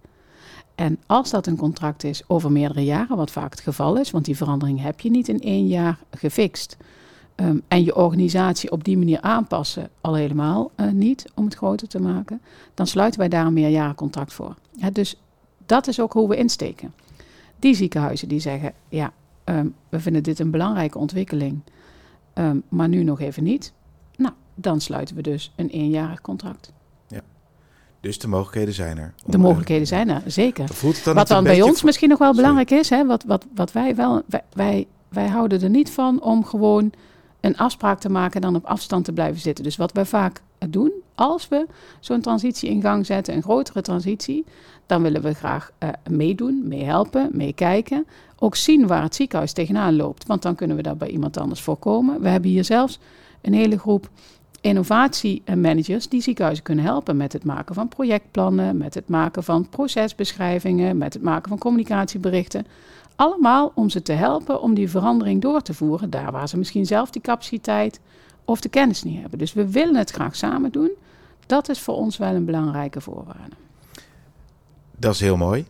[0.74, 4.24] En als dat een contract is over meerdere jaren, wat vaak het geval is, want
[4.24, 6.76] die verandering heb je niet in één jaar gefixt.
[7.34, 11.88] ehm, en je organisatie op die manier aanpassen, al helemaal eh, niet, om het groter
[11.88, 12.40] te maken,
[12.74, 14.54] dan sluiten wij daar een meerjarencontract voor.
[14.92, 15.20] Dus
[15.72, 16.94] dat is ook hoe we insteken.
[17.58, 19.12] Die ziekenhuizen die zeggen, ja,
[19.44, 21.60] ehm, we vinden dit een belangrijke ontwikkeling,
[22.32, 23.72] ehm, maar nu nog even niet.
[24.16, 26.72] Nou, dan sluiten we dus een eenjarig contract.
[28.00, 29.14] Dus de mogelijkheden zijn er.
[29.24, 30.68] De Om, mogelijkheden eh, zijn er, zeker.
[30.68, 32.42] Voelt het dan Wat dan bij ons voor- misschien nog wel Sorry.
[32.42, 36.22] belangrijk is, hè, wat, wat, wat wij wel, wij, wij, wij houden er niet van
[36.22, 36.92] om gewoon
[37.40, 39.64] een afspraak te maken en dan op afstand te blijven zitten.
[39.64, 41.66] Dus wat wij vaak doen, als we
[42.00, 44.44] zo'n transitie in gang zetten, een grotere transitie,
[44.86, 48.06] dan willen we graag eh, meedoen, meehelpen, meekijken.
[48.38, 51.60] Ook zien waar het ziekenhuis tegenaan loopt, want dan kunnen we dat bij iemand anders
[51.60, 52.20] voorkomen.
[52.20, 52.98] We hebben hier zelfs
[53.40, 54.10] een hele groep
[54.60, 60.98] innovatiemanagers die ziekenhuizen kunnen helpen met het maken van projectplannen, met het maken van procesbeschrijvingen,
[60.98, 62.66] met het maken van communicatieberichten.
[63.16, 66.86] Allemaal om ze te helpen om die verandering door te voeren, daar waar ze misschien
[66.86, 68.00] zelf die capaciteit
[68.44, 69.38] of de kennis niet hebben.
[69.38, 70.90] Dus we willen het graag samen doen.
[71.46, 73.56] Dat is voor ons wel een belangrijke voorwaarde.
[74.96, 75.66] Dat is heel mooi.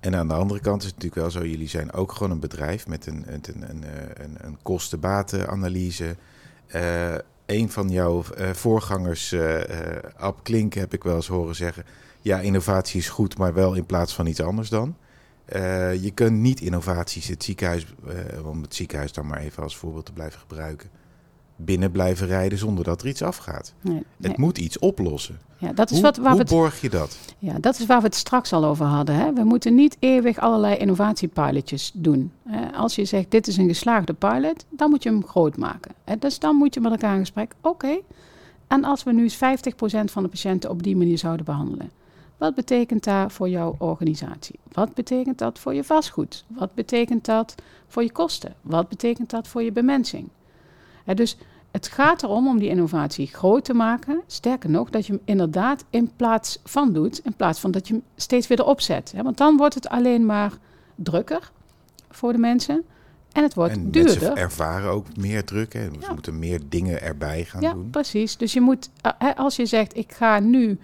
[0.00, 2.40] En aan de andere kant is het natuurlijk wel zo, jullie zijn ook gewoon een
[2.40, 6.16] bedrijf met een, een, een, een, eh, een, kosten-baten-analyse.
[6.66, 7.14] Eh,
[7.46, 9.60] een van jouw eh, voorgangers, eh,
[10.16, 11.84] Ab Klink, heb ik wel eens horen zeggen...
[12.20, 14.96] ja, innovatie is goed, maar wel in plaats van iets anders dan.
[16.00, 17.86] Je kunt niet innovaties het ziekenhuis,
[18.44, 20.90] om het ziekenhuis dan maar even als voorbeeld te blijven gebruiken...
[21.56, 23.74] binnen blijven rijden zonder dat er iets afgaat.
[23.80, 25.38] Nee, Het moet iets oplossen.
[25.58, 27.18] Ja, dat is Hoe, wat, waar hoe we het borg je dat?
[27.38, 29.14] Ja, dat is waar we het straks al over hadden.
[29.14, 29.32] Hè?
[29.32, 32.32] We moeten niet eeuwig allerlei innovatiepilotjes doen.
[32.48, 32.72] Hè?
[32.72, 35.92] Als je zegt, dit is een geslaagde pilot, dan moet je hem groot maken.
[36.04, 36.16] Hè?
[36.18, 37.54] Dus dan moet je met elkaar in gesprek.
[37.60, 37.98] Oké,
[38.66, 39.38] en als we nu eens 50%
[40.04, 41.90] van de patiënten op die manier zouden behandelen.
[42.36, 44.58] Wat betekent dat voor jouw organisatie?
[44.72, 46.44] Wat betekent dat voor je vastgoed?
[46.46, 47.54] Wat betekent dat
[47.86, 48.54] voor je kosten?
[48.60, 50.28] Wat betekent dat voor je bemensing?
[51.14, 51.36] Dus
[51.70, 54.20] het gaat erom om die innovatie groot te maken.
[54.26, 57.94] Sterker nog, dat je hem inderdaad in plaats van doet, in plaats van dat je
[57.94, 59.14] hem steeds weer erop zet.
[59.22, 60.52] Want dan wordt het alleen maar
[60.94, 61.50] drukker
[62.10, 62.84] voor de mensen
[63.32, 64.36] en het wordt en mensen duurder.
[64.36, 65.72] ervaren ook meer druk.
[65.72, 65.84] Hè?
[65.84, 66.12] Ze Ja.
[66.12, 67.90] moeten meer dingen erbij gaan Ja, doen.
[67.90, 68.36] precies.
[68.36, 70.78] Dus je moet, eh, als je zegt, ik ga nu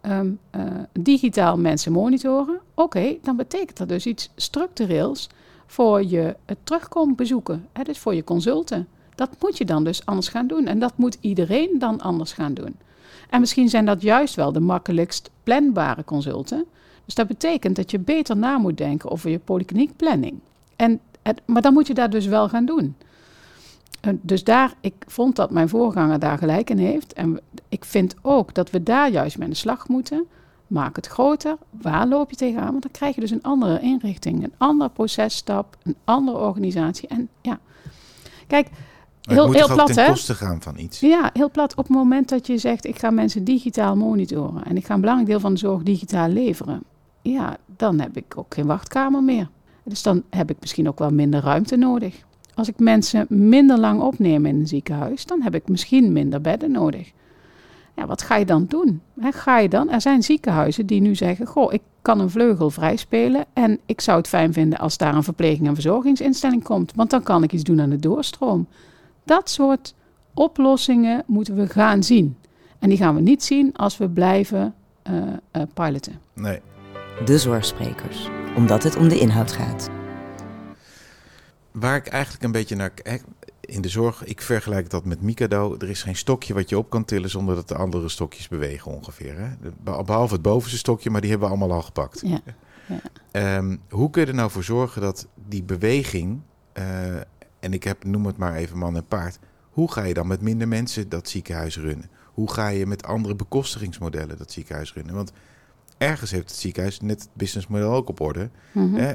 [0.00, 0.62] ehm, eh,
[0.92, 5.28] digitaal mensen monitoren, oké, dan betekent dat dus iets structureels
[5.66, 7.66] voor je het terugkomen bezoeken.
[7.72, 8.88] Hè, dus voor je consulten.
[9.18, 10.66] Dat moet je dan dus anders gaan doen.
[10.66, 12.76] En dat moet iedereen dan anders gaan doen.
[13.30, 16.64] En misschien zijn dat juist wel de makkelijkst planbare consulten.
[17.04, 20.38] Dus dat betekent dat je beter na moet denken over je polykliniekplanning.
[20.76, 22.96] En het, maar dan moet je dat dus wel gaan doen.
[24.20, 27.12] Dus daar, ik vond dat mijn voorganger daar gelijk in heeft.
[27.12, 30.26] En ik vind ook dat we daar juist mee aan de slag moeten.
[30.66, 31.56] Maak het groter.
[31.70, 32.70] Waar loop je tegenaan?
[32.70, 37.08] Want dan krijg je dus een andere inrichting, een andere processtap, een andere organisatie.
[37.08, 37.58] En ja,
[38.46, 38.68] kijk,
[39.28, 40.14] heel, heel plat hè?
[40.14, 41.00] gaan van iets.
[41.00, 41.74] Ja, heel plat.
[41.74, 45.00] Op het moment dat je zegt, ik ga mensen digitaal monitoren en ik ga een
[45.00, 46.82] belangrijk deel van de zorg digitaal leveren.
[47.22, 49.48] Ja, dan heb ik ook geen wachtkamer meer.
[49.84, 52.14] Dus dan heb ik misschien ook wel minder ruimte nodig.
[52.54, 56.70] Als ik mensen minder lang opneem in een ziekenhuis, dan heb ik misschien minder bedden
[56.70, 57.12] nodig.
[57.96, 59.00] Ja, wat ga je dan doen?
[59.20, 59.90] ga je dan?
[59.90, 63.44] Er zijn ziekenhuizen die nu zeggen: Goh, ik kan een vleugel vrijspelen.
[63.52, 66.92] En ik zou het fijn vinden als daar een verpleging- en verzorgingsinstelling komt.
[66.94, 68.66] Want dan kan ik iets doen aan de doorstroom.
[69.28, 69.94] Dat soort
[70.34, 72.36] oplossingen moeten we gaan zien.
[72.78, 74.74] En die gaan we niet zien als we blijven
[75.10, 76.20] uh, uh, piloten.
[76.32, 76.60] Nee.
[77.24, 79.90] De zorgsprekers, omdat het om de inhoud gaat.
[81.70, 82.92] Waar ik eigenlijk een beetje naar
[83.60, 85.76] in de zorg, ik vergelijk dat met Mikado.
[85.78, 88.92] Er is geen stokje wat je op kan tillen zonder dat de andere stokjes bewegen
[88.92, 89.38] ongeveer.
[89.38, 89.70] Hè?
[90.04, 92.20] Behalve het bovenste stokje, maar die hebben we allemaal al gepakt.
[92.24, 92.40] Ja.
[93.32, 93.56] Ja.
[93.56, 96.40] Um, hoe kun je er nou voor zorgen dat die beweging,
[96.78, 96.84] uh,
[97.60, 99.38] en ik heb, noem het maar even man en paard.
[99.70, 102.10] Hoe ga je dan met minder mensen dat ziekenhuis runnen?
[102.24, 105.14] Hoe ga je met andere bekostigingsmodellen dat ziekenhuis runnen?
[105.14, 105.32] Want
[105.98, 108.50] ergens heeft het ziekenhuis net het businessmodel ook op orde.
[108.72, 109.14] Mm -hmm.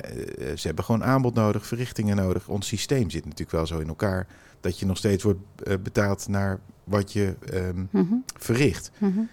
[0.56, 2.47] Ze hebben gewoon aanbod nodig, verrichtingen nodig.
[2.47, 4.27] Ons systeem zit natuurlijk wel zo in elkaar
[4.63, 8.23] dat je nog steeds wordt eh, betaald naar wat je um, mm -hmm.
[8.38, 8.91] verricht.
[8.97, 9.29] Mm -hmm.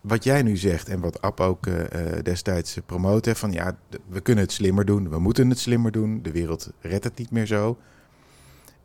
[0.00, 1.74] Wat jij nu zegt en wat App ook uh,
[2.22, 3.76] destijds promoot, van ja,
[4.08, 7.30] we kunnen het slimmer doen, we moeten het slimmer doen, de wereld redt het niet
[7.30, 7.78] meer zo.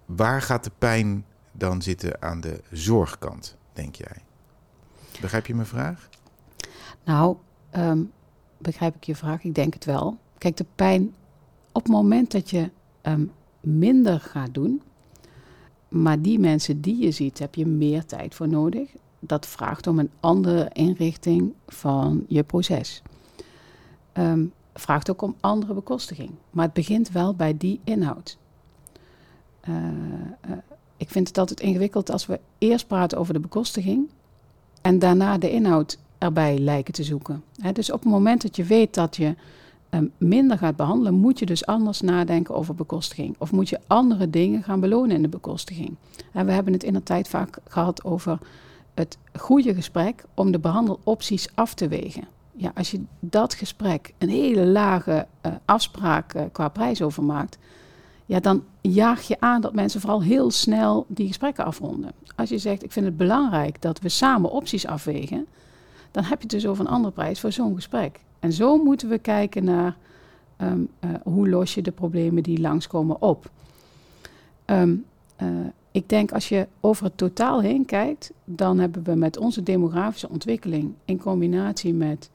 [0.07, 4.23] Waar gaat de pijn dan zitten aan de zorgkant, denk jij?
[5.21, 6.09] Begrijp je mijn vraag?
[7.03, 7.37] Nou,
[7.75, 8.11] um,
[8.57, 9.43] begrijp ik je vraag?
[9.43, 10.17] Ik denk het wel.
[10.37, 11.15] Kijk, de pijn
[11.71, 14.81] op het moment dat je um, minder gaat doen,
[15.87, 18.89] maar die mensen die je ziet, heb je meer tijd voor nodig.
[19.19, 23.01] Dat vraagt om een andere inrichting van je proces.
[24.13, 26.31] Um, vraagt ook om andere bekostiging.
[26.49, 28.37] Maar het begint wel bij die inhoud.
[29.69, 30.57] Uh, uh,
[30.97, 34.09] ik vind het altijd ingewikkeld als we eerst praten over de bekostiging
[34.81, 37.43] en daarna de inhoud erbij lijken te zoeken.
[37.73, 39.35] Dus op het moment dat je weet dat je
[39.89, 43.35] um, minder gaat behandelen, moet je dus anders nadenken over bekostiging.
[43.37, 45.95] Of moet je andere dingen gaan belonen in de bekostiging.
[46.33, 48.39] En we hebben het in de tijd vaak gehad over
[48.93, 52.27] het goede gesprek om de behandelopties af te wegen.
[52.51, 57.57] Ja, als je dat gesprek een hele lage uh, afspraak qua prijs over maakt,
[58.27, 62.11] ja, dan jaag je aan dat mensen vooral heel snel die gesprekken afronden.
[62.35, 65.47] Als je zegt, ik vind het belangrijk dat we samen opties afwegen,
[66.11, 68.19] dan heb je het dus over een andere prijs voor zo'n gesprek.
[68.39, 69.95] En zo moeten we kijken naar
[70.57, 73.51] um, uh, hoe los je de problemen die langskomen op.
[74.65, 75.05] Um,
[75.41, 75.47] uh,
[75.91, 80.29] ik denk als je over het totaal heen kijkt, dan hebben we met onze demografische
[80.29, 82.29] ontwikkeling in combinatie met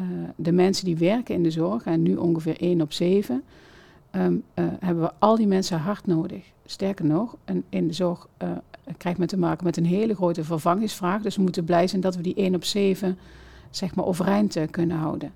[0.00, 3.42] uh, de mensen die werken in de zorg, en nu ongeveer 1 op 7,
[4.12, 6.44] um, hebben we al die mensen hard nodig.
[6.66, 7.36] Sterker nog,
[7.68, 8.28] in de zorg
[8.96, 11.22] krijgt men te maken met een hele grote vervangingsvraag.
[11.22, 13.18] Dus we moeten blij zijn dat we die 1 op 7
[13.70, 15.32] zeg maar, overeind kunnen houden.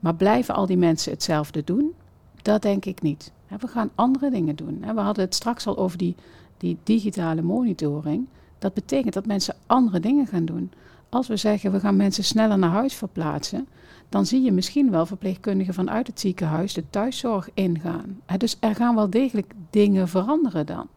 [0.00, 1.94] Maar blijven al die mensen hetzelfde doen?
[2.42, 3.32] Dat denk ik niet.
[3.60, 4.84] We gaan andere dingen doen.
[4.94, 6.14] We hadden het straks al over die,
[6.56, 8.26] die digitale monitoring.
[8.58, 10.70] Dat betekent dat mensen andere dingen gaan doen.
[11.08, 13.68] Als we zeggen we gaan mensen sneller naar huis verplaatsen,
[14.08, 18.20] dan zie je misschien wel verpleegkundigen vanuit het ziekenhuis de thuiszorg ingaan.
[18.38, 20.88] Dus er gaan wel degelijk dingen veranderen dan.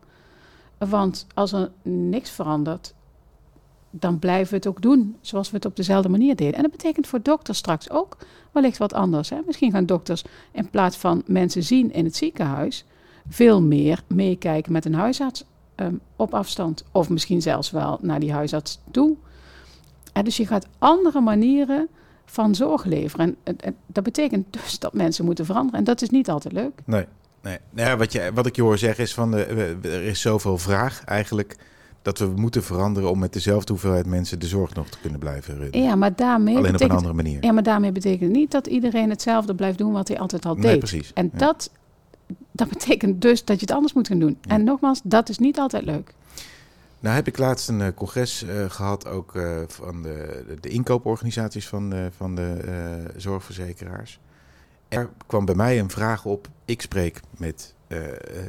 [0.77, 2.93] Want als er niks verandert,
[3.89, 6.55] dan blijven we het ook doen zoals we het op dezelfde manier deden.
[6.55, 8.17] En dat betekent voor dokters straks ook
[8.51, 9.31] wellicht wat anders.
[9.45, 12.85] Misschien gaan dokters in plaats van mensen zien in het ziekenhuis,
[13.29, 15.43] veel meer meekijken met een huisarts
[15.75, 16.83] um, op afstand.
[16.91, 19.15] Of misschien zelfs wel naar die huisarts toe.
[20.23, 21.89] Dus je gaat andere manieren
[22.31, 23.35] van zorg leveren.
[23.43, 25.79] En, dat betekent dus dat mensen moeten veranderen.
[25.79, 26.71] En dat is niet altijd leuk.
[26.85, 27.05] Nee,
[27.41, 27.57] nee.
[27.69, 29.43] Nou ja, wat, je, wat ik je hoor zeggen is van de,
[29.81, 31.55] er is zoveel vraag eigenlijk
[32.01, 35.57] dat we moeten veranderen om met dezelfde hoeveelheid mensen de zorg nog te kunnen blijven
[35.57, 35.81] runnen.
[35.81, 37.43] Ja, maar daarmee Alleen betekent, op een andere manier.
[37.43, 40.63] Ja, maar daarmee betekent niet dat iedereen hetzelfde blijft doen wat hij altijd al Nee,
[40.63, 40.79] deed.
[40.79, 41.11] precies.
[41.13, 41.37] En Ja.
[41.37, 41.71] dat,
[42.51, 44.37] dat betekent dus dat je het anders moet gaan doen.
[44.41, 44.51] Ja.
[44.55, 46.13] En nogmaals, dat is niet altijd leuk.
[47.01, 51.67] Nou heb ik laatst een eh, congres eh, gehad, ook eh, van de, de inkooporganisaties
[51.67, 54.19] van de, van de zorgverzekeraars.
[54.87, 56.47] Er kwam bij mij een vraag op.
[56.65, 57.75] Ik spreek met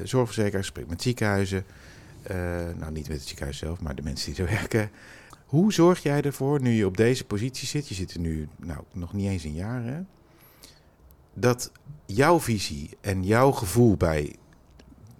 [0.02, 1.64] zorgverzekeraars, spreek met ziekenhuizen.
[2.78, 4.90] Nou, niet met het ziekenhuis zelf, maar de mensen die er werken.
[5.46, 8.80] Hoe zorg jij ervoor, nu je op deze positie zit, je zit er nu nou,
[8.92, 10.00] nog niet eens een jaar, hè,
[11.34, 11.72] dat
[12.06, 14.36] jouw visie en jouw gevoel bij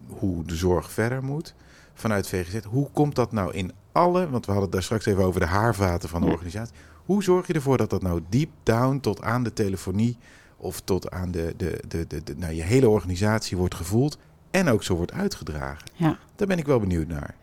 [0.07, 1.55] hoe de zorg verder moet
[1.95, 5.24] vanuit VGZ, hoe komt dat nou in alle, want we hadden het daar straks even
[5.24, 6.32] over de haarvaten van de Ja.
[6.32, 6.74] organisatie.
[7.05, 10.16] Hoe zorg je ervoor dat dat nou deep down tot aan de telefonie
[10.57, 14.18] of tot aan de, de, de, de, de- nou, je hele organisatie wordt gevoeld
[14.51, 15.88] en ook zo wordt uitgedragen?
[15.95, 16.18] Ja.
[16.36, 17.34] Daar ben ik wel benieuwd naar.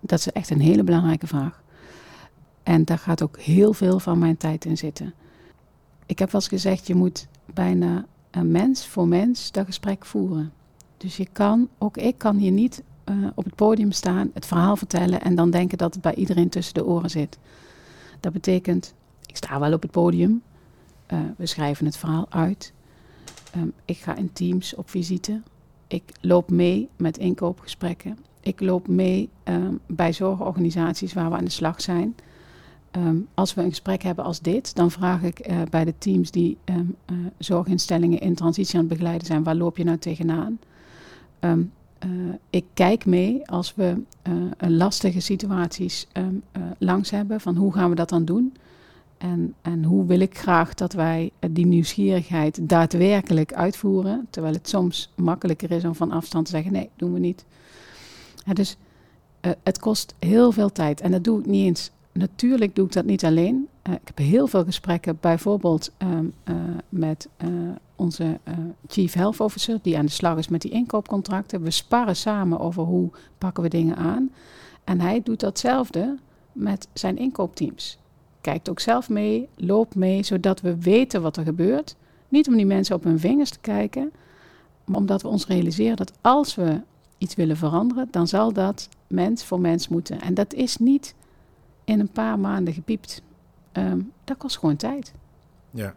[0.00, 1.62] Dat is echt een hele belangrijke vraag.
[2.62, 5.14] En daar gaat ook heel veel van mijn tijd in zitten.
[6.06, 10.52] Ik heb wel eens gezegd, je moet bijna een mens voor mens dat gesprek voeren.
[10.96, 14.76] Dus je kan, ook ik kan hier niet eh, op het podium staan, het verhaal
[14.76, 17.38] vertellen en dan denken dat het bij iedereen tussen de oren zit.
[18.20, 18.94] Dat betekent,
[19.26, 20.42] ik sta wel op het podium,
[21.06, 22.72] eh, we schrijven het verhaal uit.
[23.52, 25.40] Ehm, ik ga in teams op visite.
[25.86, 28.18] Ik loop mee met inkoopgesprekken.
[28.40, 32.16] Ik loop mee ehm, bij zorgorganisaties waar we aan de slag zijn.
[32.90, 36.30] Ehm, als we een gesprek hebben als dit, dan vraag ik eh, bij de teams
[36.30, 36.58] die
[37.38, 40.58] zorginstellingen in transitie aan het begeleiden zijn, waar loop je nou tegenaan?
[42.02, 42.08] Eh,
[42.50, 47.90] ik kijk mee als we eh, lastige situaties ehm, eh, langs hebben, van hoe gaan
[47.90, 48.54] we dat dan doen?
[49.18, 55.12] En, en hoe wil ik graag dat wij die nieuwsgierigheid daadwerkelijk uitvoeren, terwijl het soms
[55.16, 57.44] makkelijker is om van afstand te zeggen, nee, doen we niet.
[58.52, 58.76] Dus
[59.62, 61.90] het kost heel veel tijd en dat doe ik niet eens.
[62.12, 63.68] Natuurlijk doe ik dat niet alleen.
[63.82, 66.54] Eh, ik heb heel veel gesprekken, bijvoorbeeld ehm, eh,
[66.88, 67.48] met eh,
[67.96, 68.40] onze
[68.86, 71.62] Chief Health Officer, die aan de slag is met die inkoopcontracten.
[71.62, 74.30] We sparren samen over hoe pakken we dingen aan.
[74.84, 76.18] En hij doet datzelfde
[76.52, 77.98] met zijn inkoopteams.
[78.40, 81.96] Kijkt ook zelf mee, loopt mee, zodat we weten wat er gebeurt.
[82.28, 84.12] Niet om die mensen op hun vingers te kijken,
[84.84, 86.80] maar omdat we ons realiseren dat als we
[87.18, 90.20] iets willen veranderen, dan zal dat mens voor mens moeten.
[90.20, 91.14] En dat is niet
[91.92, 93.22] in een paar maanden gepiept.
[93.72, 95.12] Ehm, dat kost gewoon tijd.
[95.70, 95.94] Ja.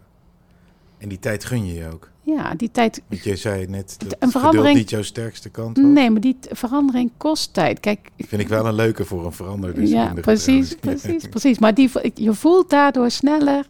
[0.98, 2.10] En die tijd gun je je ook.
[2.22, 3.02] Ja, die tijd.
[3.08, 5.86] Want je zei net dat Een verandering- niet jouw sterkste kant was.
[5.86, 7.80] Nee, maar die verandering kost tijd.
[7.80, 9.82] Kijk, Vind ik wel een leuke voor een verander.
[9.86, 11.60] ja, precies, precies, precies.
[11.60, 13.68] Maar die, je voelt daardoor sneller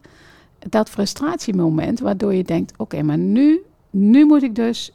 [0.70, 4.92] dat frustratiemoment, waardoor je denkt: oké, maar nu, nu moet ik dus,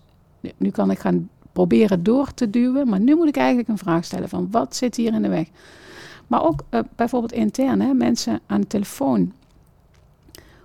[0.56, 4.04] nu kan ik gaan proberen door te duwen, maar nu moet ik eigenlijk een vraag
[4.04, 5.46] stellen van wat zit hier in de weg?
[6.30, 9.32] Maar ook eh, bijvoorbeeld intern, hè, mensen aan de telefoon.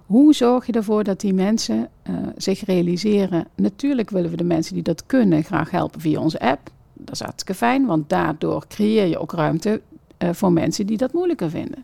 [0.05, 3.47] Hoe zorg je ervoor dat die mensen eh, zich realiseren?
[3.55, 6.69] Natuurlijk willen we de mensen die dat kunnen graag helpen via onze app.
[6.93, 9.81] Dat is hartstikke fijn, want daardoor creëer je ook ruimte
[10.17, 11.83] eh, voor mensen die dat moeilijker vinden.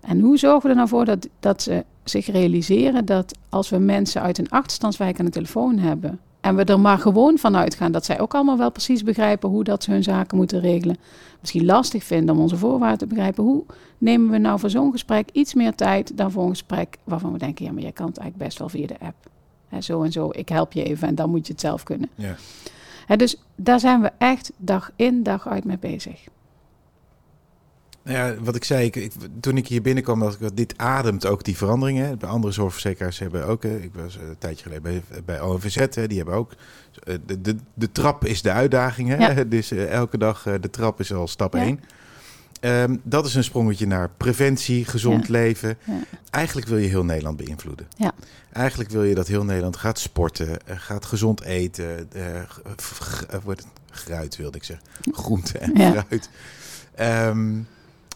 [0.00, 3.78] En hoe zorgen we er nou voor dat, dat ze zich realiseren dat als we
[3.78, 6.20] mensen uit een achterstandswijk aan de telefoon hebben.
[6.44, 9.64] En we er maar gewoon van uitgaan dat zij ook allemaal wel precies begrijpen hoe
[9.64, 10.96] dat ze hun zaken moeten regelen.
[11.40, 13.44] misschien lastig vinden om onze voorwaarden te begrijpen.
[13.44, 13.64] Hoe
[13.98, 17.38] nemen we nou voor zo'n gesprek iets meer tijd dan voor een gesprek waarvan we
[17.38, 19.30] denken: ja, maar jij kan het eigenlijk best wel via de app.
[19.68, 22.10] Hè, zo en zo, ik help je even en dan moet je het zelf kunnen.
[22.14, 23.16] Ja.
[23.16, 26.24] Dus daar zijn we echt dag in, dag uit mee bezig.
[28.04, 31.26] Nou ja, wat ik zei, ik, ik- toen ik hier binnenkwam, dacht ik, dit ademt
[31.26, 32.18] ook die veranderingen.
[32.18, 36.06] Bij andere zorgverzekeraars hebben ook, eh, ik was een tijdje geleden bij, bij ONVZ, hè,
[36.06, 36.52] die hebben ook,
[37.04, 39.08] eh, de, de, de trap is de uitdaging.
[39.08, 39.16] Hè?
[39.16, 39.44] Ja.
[39.54, 41.76] Dus eh, elke dag, eh, de trap is al stap Ja.
[42.60, 43.00] 1.
[43.02, 45.76] dat is een sprongetje naar preventie, gezond leven.
[46.30, 47.86] Eigenlijk wil je heel Nederland beïnvloeden.
[47.96, 48.12] Ja.
[48.52, 52.42] Eigenlijk wil je dat heel Nederland gaat sporten, eh, gaat gezond eten, eh, eh,
[53.44, 56.30] wordt het gruit wilde ik zeggen, groente en fruit.
[56.94, 57.52] Ehm,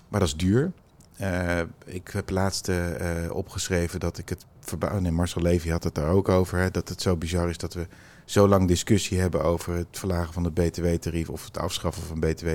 [0.08, 0.72] maar dat is duur.
[1.16, 2.86] Eh, ik heb laatst eh,
[3.32, 4.98] opgeschreven dat ik het verbouw.
[4.98, 6.58] Nee, Marcel Levy had het daar ook over.
[6.58, 7.86] Hè, dat het zo bizar is dat we
[8.24, 12.48] zo lang discussie hebben over het verlagen van het BTW-tarief of het afschaffen van BTW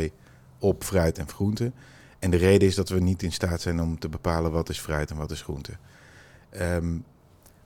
[0.60, 1.72] op fruit en groente.
[2.20, 4.80] En de reden is dat we niet in staat zijn om te bepalen wat is
[4.80, 5.78] fruit en wat is groente.
[6.49, 6.97] Ehm,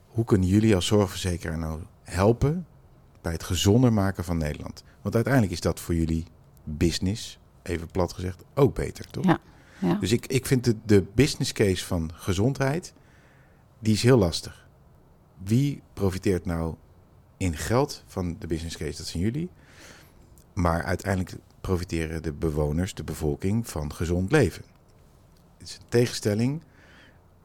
[0.06, 2.66] hoe kunnen jullie als zorgverzekeraar nou helpen
[3.20, 4.84] bij het gezonder maken van Nederland?
[5.02, 6.26] Want uiteindelijk is dat voor jullie
[6.64, 9.24] business, even plat gezegd, ook beter, toch?
[9.24, 9.38] Ja.
[9.78, 9.94] Ja.
[9.94, 12.92] Dus ik, ik vind de, de business case van gezondheid,
[13.78, 14.68] die is heel lastig.
[15.44, 16.74] Wie profiteert nou
[17.36, 18.96] in geld van de business case?
[18.96, 19.48] Dat zijn jullie.
[20.52, 24.62] Maar uiteindelijk profiteren de bewoners, de bevolking, van gezond leven.
[25.58, 26.62] Het is een tegenstelling.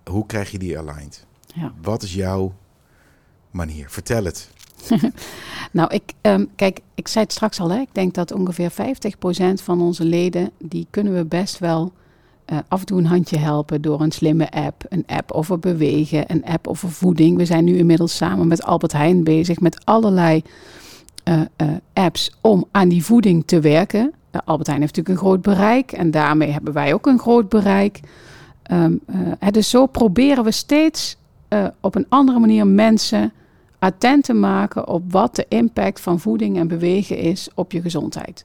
[0.03, 1.25] Hoe krijg je die aligned?
[1.55, 1.73] Ja.
[1.81, 2.55] Wat is jouw
[3.51, 3.89] manier?
[3.89, 4.49] Vertel het.
[5.71, 8.75] Nou, ik, ehm, kijk, ik zei het straks al, hè, ik denk dat ongeveer 50%
[9.63, 11.93] van onze leden, die kunnen we best wel
[12.45, 14.83] eh, af en toe een handje helpen door een slimme app.
[14.89, 17.37] Een app over bewegen, een app over voeding.
[17.37, 20.41] We zijn nu inmiddels samen met Albert Heijn bezig met allerlei
[21.23, 24.13] eh, eh, apps om aan die voeding te werken.
[24.45, 27.99] Albert Heijn heeft natuurlijk een groot bereik en daarmee hebben wij ook een groot bereik.
[28.71, 29.01] Um,
[29.51, 31.17] dus zo proberen we steeds
[31.81, 33.33] op een andere manier mensen
[33.79, 38.43] attent te maken op wat de impact van voeding en bewegen is op je gezondheid.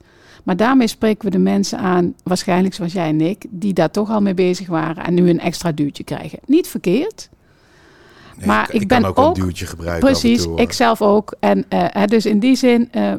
[0.49, 4.11] Maar daarmee spreken we de mensen aan, waarschijnlijk zoals jij en ik, die daar toch
[4.11, 6.39] al mee bezig waren en nu een extra duwtje krijgen.
[6.47, 7.29] Niet verkeerd.
[8.37, 10.09] Nee, maar ik kan ben ook, ook- een duwtje gebruiken.
[10.11, 11.35] Precies, toe, ik zelf ook.
[11.41, 13.19] En eh, dus in die zin eh, eh,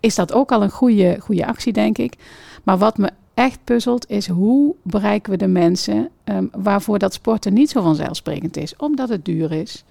[0.00, 2.14] is dat ook al een goede, goede actie, denk ik.
[2.62, 7.52] Maar wat me echt puzzelt, is hoe bereiken we de mensen ehm, waarvoor dat sporten
[7.52, 8.76] niet zo vanzelfsprekend is.
[8.76, 9.84] Omdat het duur is,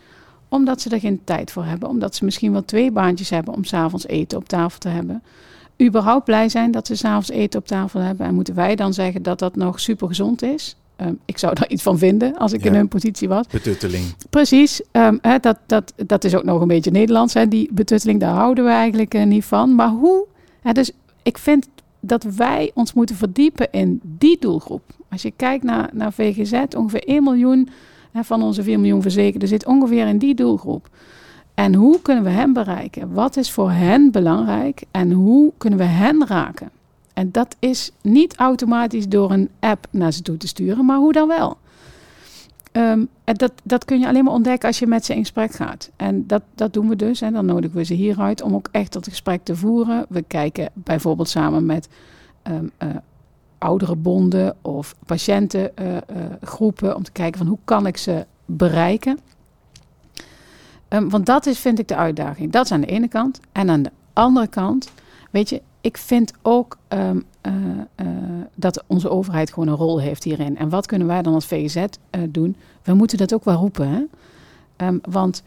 [0.47, 3.63] omdat ze er geen tijd voor hebben, omdat ze misschien wel twee baantjes hebben om
[3.63, 5.23] s'avonds eten op tafel te hebben.
[5.81, 8.25] Überhaupt blij zijn dat ze s'avonds eten op tafel hebben.
[8.25, 10.75] En moeten wij dan zeggen dat dat nog super gezond is?
[10.95, 12.69] Ehm, ik zou daar iets van vinden als ik Ja.
[12.69, 13.47] in hun positie was.
[13.47, 14.03] Betutteling.
[14.29, 17.33] Precies, ehm, dat, dat, dat is ook nog een beetje Nederlands.
[17.33, 19.75] Hè, die betutteling, daar houden we eigenlijk eh, niet van.
[19.75, 20.25] Maar hoe?
[20.71, 20.91] Dus
[21.23, 21.67] ik vind
[21.99, 24.81] dat wij ons moeten verdiepen in die doelgroep.
[25.11, 27.69] Als je kijkt naar, naar VGZ, ongeveer 1 miljoen
[28.13, 30.89] van onze 4 miljoen verzekerden zit ongeveer in die doelgroep.
[31.59, 33.13] En hoe kunnen we hen bereiken?
[33.13, 34.83] Wat is voor hen belangrijk?
[34.91, 36.69] En hoe kunnen we hen raken?
[37.13, 41.13] En dat is niet automatisch door een app naar ze toe te sturen, maar hoe
[41.13, 41.57] dan wel?
[42.71, 45.51] Ehm, en dat, dat kun je alleen maar ontdekken als je met ze in gesprek
[45.51, 45.89] gaat.
[45.95, 47.21] En dat, dat doen we dus.
[47.21, 50.05] En dan nodigen we ze hieruit om ook echt dat gesprek te voeren.
[50.09, 51.89] We kijken bijvoorbeeld samen met
[52.41, 52.55] eh,
[53.57, 59.19] oudere bonden of patiëntengroepen om te kijken van hoe kan ik ze bereiken.
[60.89, 62.51] Ehm, want dat is, vind ik, de uitdaging.
[62.51, 63.39] Dat is aan de ene kant.
[63.51, 64.91] En aan de andere kant,
[65.31, 67.53] weet je, ik vind ook ehm, eh,
[67.95, 68.07] eh,
[68.55, 70.57] dat onze overheid gewoon een rol heeft hierin.
[70.57, 72.55] En wat kunnen wij dan als VGZ eh, doen?
[72.83, 74.09] We moeten dat ook wel roepen.
[74.75, 75.43] Ehm, want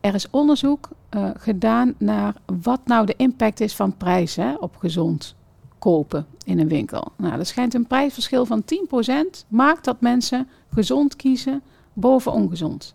[0.00, 0.88] er is onderzoek
[1.36, 5.34] gedaan naar wat nou de impact is van prijs hè, op gezond
[5.78, 7.12] kopen in een winkel.
[7.16, 11.62] Nou, er schijnt een prijsverschil van 10% maakt dat mensen gezond kiezen
[11.92, 12.94] boven ongezond.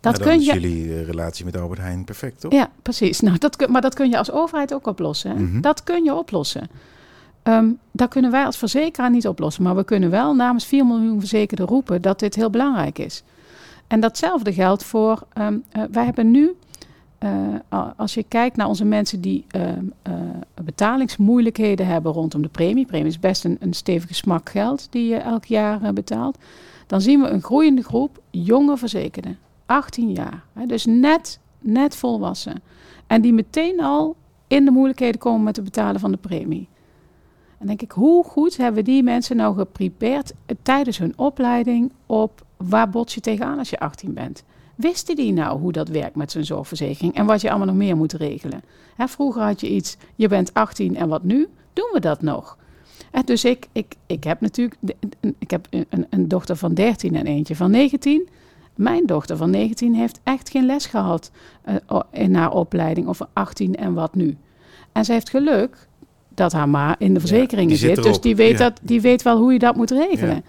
[0.00, 0.52] Dat Nou, kun is je.
[0.52, 2.52] jullie eh, relatie met Albert Heijn perfect, toch?
[2.52, 3.20] Ja, precies.
[3.20, 5.42] Nou, dat kun, maar dat kun je als overheid ook oplossen.
[5.42, 5.60] Mhm.
[5.60, 6.68] Dat kun je oplossen.
[7.42, 9.62] Ehm, dat kunnen wij als verzekeraar niet oplossen.
[9.62, 13.22] Maar we kunnen wel namens 4 miljoen verzekerden roepen dat dit heel belangrijk is.
[13.86, 15.22] En datzelfde geldt voor.
[15.32, 16.54] ehm, eh, wij hebben nu.
[17.18, 20.12] eh, als je kijkt naar onze mensen die ehm, eh,
[20.64, 22.86] betalingsmoeilijkheden hebben rondom de premie.
[22.86, 26.38] Premie is best een, een stevige smak geld die je elk jaar betaalt.
[26.86, 29.38] Dan zien we een groeiende groep jonge verzekerden.
[29.70, 30.44] 18 jaar.
[30.52, 32.62] Hè, dus net, net volwassen.
[33.06, 34.16] En die meteen al
[34.46, 36.68] in de moeilijkheden komen met het betalen van de premie.
[37.58, 42.44] En denk ik, hoe goed hebben die mensen nou geprepared eh, tijdens hun opleiding op
[42.56, 44.44] waar bots je tegenaan als je 18 bent?
[44.74, 47.96] Wisten die nou hoe dat werkt met zo'n zorgverzekering en wat je allemaal nog meer
[47.96, 48.62] moet regelen?
[48.96, 51.48] Hè, vroeger had je iets, je bent 18 en wat nu?
[51.72, 52.58] Doen we dat nog?
[53.10, 54.76] Hè, dus ik, ik, ik heb natuurlijk
[55.38, 58.28] ik heb een, een dochter van 13 en eentje van 19.
[58.80, 61.30] Mijn dochter van 19 heeft echt geen les gehad
[61.62, 61.74] eh,
[62.10, 64.36] in haar opleiding over 18 en wat nu.
[64.92, 65.88] En ze heeft geluk
[66.28, 68.04] dat haar ma in de verzekeringen zit zit.
[68.04, 68.58] Dus die weet, Ja.
[68.58, 70.44] dat, die weet wel hoe je dat moet regelen.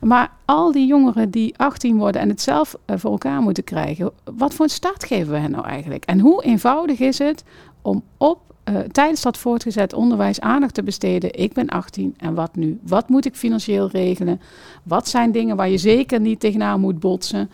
[0.00, 4.10] Maar al die jongeren die 18 worden en het zelf eh, voor elkaar moeten krijgen,
[4.36, 6.04] wat voor een start geven we hen nou eigenlijk?
[6.04, 7.44] En hoe eenvoudig is het
[7.82, 11.38] om op eh, tijdens dat voortgezet onderwijs aandacht te besteden?
[11.38, 12.78] Ik ben 18 en wat nu?
[12.82, 14.40] Wat moet ik financieel regelen?
[14.82, 17.50] Wat zijn dingen waar je zeker niet tegenaan moet botsen?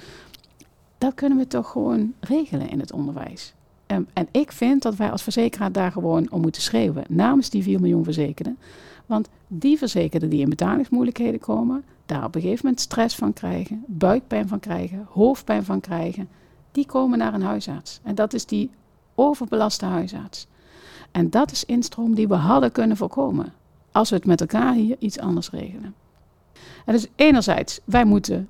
[0.99, 3.55] Dat kunnen we toch gewoon regelen in het onderwijs.
[3.87, 7.05] Ehm, en ik vind dat wij als verzekeraar daar gewoon om moeten schreeuwen.
[7.09, 8.59] Namens die 4 miljoen verzekerden.
[9.07, 13.85] Want die verzekerden die in betalingsmoeilijkheden komen, daar op een gegeven moment stress van krijgen,
[13.87, 16.29] buikpijn van krijgen, hoofdpijn van krijgen,
[16.73, 18.01] die komen naar een huisarts.
[18.03, 18.71] En dat is die
[19.15, 20.47] overbelaste huisarts.
[21.15, 23.53] En dat is instroom die we hadden kunnen voorkomen.
[23.93, 25.95] Als we het met elkaar hier iets anders regelen.
[26.85, 28.49] En dus enerzijds, wij moeten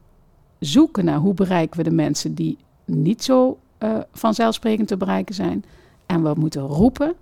[0.59, 5.65] zoeken naar hoe bereiken we de mensen die niet zo eh, vanzelfsprekend te bereiken zijn.
[6.07, 7.15] En we moeten roepen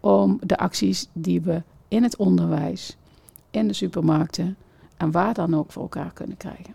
[0.00, 2.96] om de acties die we in het onderwijs,
[3.50, 4.56] in de supermarkten
[4.96, 6.74] en waar dan ook voor elkaar kunnen krijgen.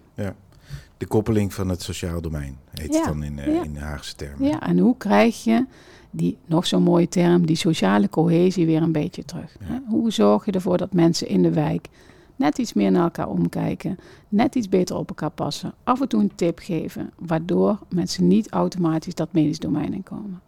[0.98, 3.64] De koppeling van het sociaal domein heet Ja, het dan in, ja.
[3.64, 4.48] in Haagse termen.
[4.48, 5.66] Ja, en hoe krijg je
[6.12, 9.56] die, nog zo'n mooie term, die sociale cohesie weer een beetje terug?
[9.60, 9.84] Ja.
[9.88, 11.88] Hoe zorg je ervoor dat mensen in de wijk
[12.36, 13.98] net iets meer naar elkaar omkijken,
[14.30, 18.50] net iets beter op elkaar passen, af en toe een tip geven, waardoor mensen niet
[18.50, 20.42] automatisch dat medisch domein in komen?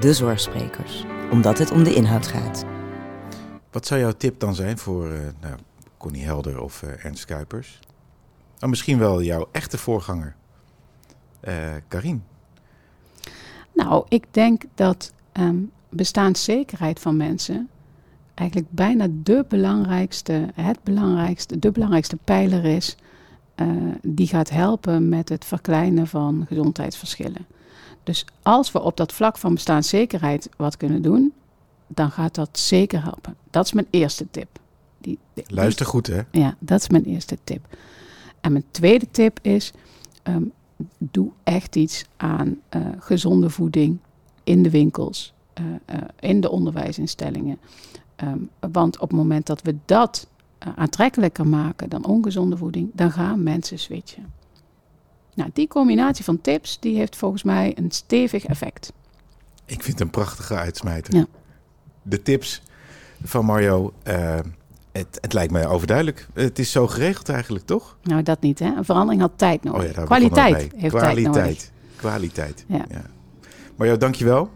[0.00, 2.64] De Zorgsprekers, omdat het om de inhoud gaat.
[3.70, 5.54] Wat zou jouw tip dan zijn voor eh nou,
[5.96, 7.80] Connie Helder of eh, Ernst Kuipers?
[8.60, 10.36] Oh, misschien wel jouw echte voorganger,
[11.40, 12.22] eh Karin.
[13.74, 15.56] Nou, ik denk dat ehm,
[15.88, 17.68] bestaanszekerheid van mensen
[18.34, 22.96] eigenlijk bijna de belangrijkste, het belangrijkste, de belangrijkste pijler is
[23.54, 23.66] eh,
[24.02, 27.46] die gaat helpen met het verkleinen van gezondheidsverschillen.
[28.02, 31.32] Dus als we op dat vlak van bestaanszekerheid wat kunnen doen,
[31.86, 33.36] dan gaat dat zeker helpen.
[33.50, 34.48] Dat is mijn eerste tip.
[34.98, 36.20] Die, die- Luister goed, hè?
[36.30, 37.76] ja, dat is mijn eerste tip.
[38.40, 39.72] En mijn tweede tip is:
[40.22, 40.42] ehm,
[40.98, 43.98] doe echt iets aan eh, gezonde voeding
[44.44, 47.58] in de winkels, eh, eh, in de onderwijsinstellingen.
[48.16, 48.38] Ehm,
[48.72, 50.26] want op het moment dat we dat
[50.76, 54.32] aantrekkelijker maken dan ongezonde voeding, dan gaan mensen switchen.
[55.34, 58.92] Nou, die combinatie van tips die heeft volgens mij een stevig effect.
[59.64, 61.14] Ik vind het een prachtige uitsmijter.
[61.14, 61.26] Ja.
[62.02, 62.62] De tips
[63.22, 63.92] van Mario,
[64.98, 66.26] het, het lijkt mij overduidelijk.
[66.32, 67.96] Het is zo geregeld eigenlijk, toch?
[68.02, 68.66] Nou, dat niet, hè?
[68.76, 69.80] Een verandering had tijd nodig.
[69.80, 71.32] Oh ja, daar Kwaliteit heeft tijd nodig.
[71.32, 71.72] Kwaliteit.
[71.96, 72.64] Kwaliteit.
[72.68, 72.84] Ja.
[73.76, 74.50] Mario, dankjewel.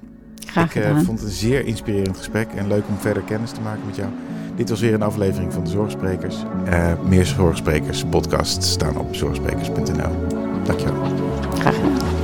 [0.47, 1.05] Graag ik eh, gedaan.
[1.05, 4.09] vond het een zeer inspirerend gesprek en leuk om verder kennis te maken met jou.
[4.57, 6.37] Dit was weer een aflevering van de Zorgsprekers.
[6.65, 10.27] Eh, meer Zorgsprekers podcasts staan op zorgsprekers.nl.
[10.65, 11.05] Dankjewel.
[11.59, 12.18] Graag gedaan.